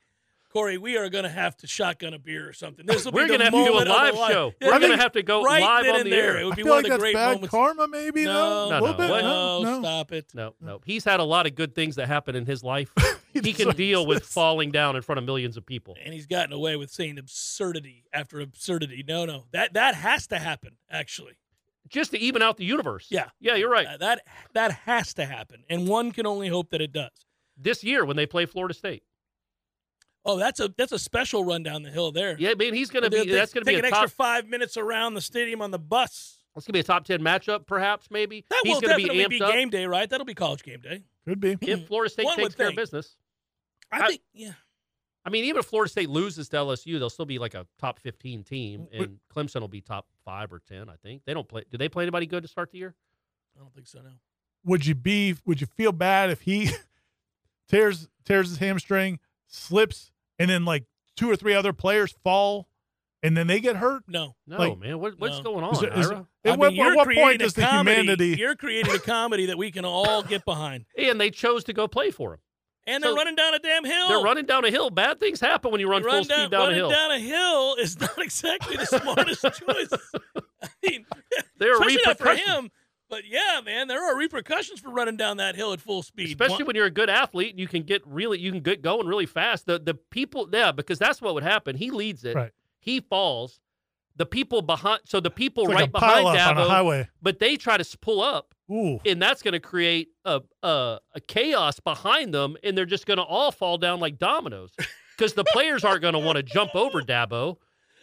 [0.54, 2.86] Corey, we are going to have to shotgun a beer or something.
[2.86, 4.52] This will We're be the going to have to do a live show.
[4.60, 6.36] Yeah, We're going to have to go right live on the there.
[6.36, 6.44] It air.
[6.44, 7.50] would I be feel one like of the that's great bad moments.
[7.50, 8.24] karma, maybe.
[8.24, 8.70] No, though?
[8.70, 8.96] No, a little no.
[8.98, 9.10] bit.
[9.10, 9.80] Well, no, no.
[9.80, 10.26] stop it.
[10.32, 10.80] No, no.
[10.84, 12.92] He's had a lot of good things that happen in his life.
[13.32, 14.28] he can deserves deal with this.
[14.32, 15.96] falling down in front of millions of people.
[16.04, 19.04] And he's gotten away with saying absurdity after absurdity.
[19.08, 20.76] No, no, that that has to happen.
[20.88, 21.32] Actually,
[21.88, 23.08] Just to even out the universe.
[23.10, 23.30] Yeah.
[23.40, 23.88] Yeah, you're right.
[23.88, 27.10] Uh, that that has to happen, and one can only hope that it does.
[27.56, 29.02] This year when they play Florida State.
[30.24, 32.36] Oh, that's a that's a special run down the hill there.
[32.38, 33.18] Yeah, man, he's going to be.
[33.18, 34.04] take- That's going to take be an top.
[34.04, 36.38] extra five minutes around the stadium on the bus.
[36.54, 38.10] That's going to be a top ten matchup, perhaps.
[38.10, 40.08] Maybe That he's will going to be definitely amped be, up game day, right?
[40.08, 41.02] That'll be college game day.
[41.26, 41.52] Could be.
[41.52, 41.84] if mm-hmm.
[41.86, 43.16] Florida State One takes would care of business.
[43.92, 44.52] I, I- think, yeah.
[45.26, 47.98] I mean, even if Florida State loses to LSU, they'll still be like a top
[47.98, 50.88] fifteen team, But- and Clemson will be top five or ten.
[50.88, 51.64] I think they don't play.
[51.70, 52.94] Do they play anybody good to start the year?
[53.56, 54.00] I don't think so.
[54.00, 54.10] No.
[54.64, 55.34] Would you be?
[55.44, 56.70] Would you feel bad if he
[57.68, 60.84] tears tears his hamstring, slips, and then like
[61.16, 62.68] two or three other players fall,
[63.22, 64.02] and then they get hurt?
[64.08, 64.34] No.
[64.46, 64.98] No, Like- man.
[64.98, 65.42] What, what's No.
[65.44, 66.26] going on, Is it- is Ira?
[66.44, 68.36] At I what, mean, at what point a does the comedy, humanity?
[68.38, 70.84] You're creating a comedy that we can all get behind.
[70.98, 72.40] and they chose to go play for him.
[72.86, 74.08] And they're So- running down a damn hill.
[74.08, 74.90] They're running down a hill.
[74.90, 76.90] Bad things happen when you run, Run full down, speed down a running hill.
[76.90, 79.88] down a hill is not exactly the smartest choice.
[80.62, 81.06] I mean,
[81.56, 82.70] there are especially not for him.
[83.10, 86.28] But yeah, man, there are repercussions for running down that hill at full speed.
[86.28, 89.06] especially when you're a good athlete and you can get really, you can get going
[89.06, 89.66] really fast.
[89.66, 91.76] The the people, yeah, because that's what would happen.
[91.76, 92.34] He leads it.
[92.34, 92.52] Right.
[92.80, 93.60] He falls.
[94.16, 96.68] The people behind, so the people It's like right a behind up on a Dabo,
[96.68, 97.08] highway.
[97.20, 98.54] but they try to pull up.
[98.70, 103.06] Ooh, and that's going to create a, a a chaos behind them, and they're just
[103.06, 104.70] going to all fall down like dominoes
[105.16, 107.56] because the players aren't going to want to jump over Dabo,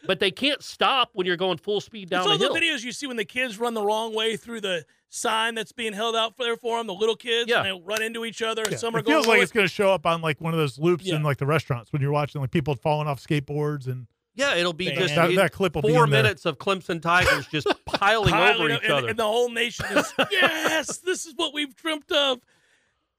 [0.08, 2.54] but they can't stop when you're going full speed down it's all a hill.
[2.54, 5.72] the videos you see when the kids run the wrong way through the sign that's
[5.74, 7.64] being held out there for them, the little kids, Yeah.
[7.64, 8.64] and they run into each other.
[8.70, 10.54] Yeah, Some are it going feels like it's going to show up on like one
[10.54, 11.16] of those loops Yeah.
[11.18, 14.72] in like the restaurants when you're watching like people falling off skateboards and yeah, it'll
[14.72, 14.95] be Man.
[14.95, 16.24] just that, that clip will be four in there.
[16.24, 19.10] minutes of Clemson Tigers just piling, piling over up, each and, other.
[19.10, 22.39] and the whole nation is yes, this is what we've dreamt of.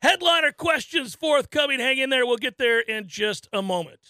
[0.01, 1.79] Headliner questions forthcoming.
[1.81, 2.25] Hang in there.
[2.27, 4.01] We'll get there in just a moment.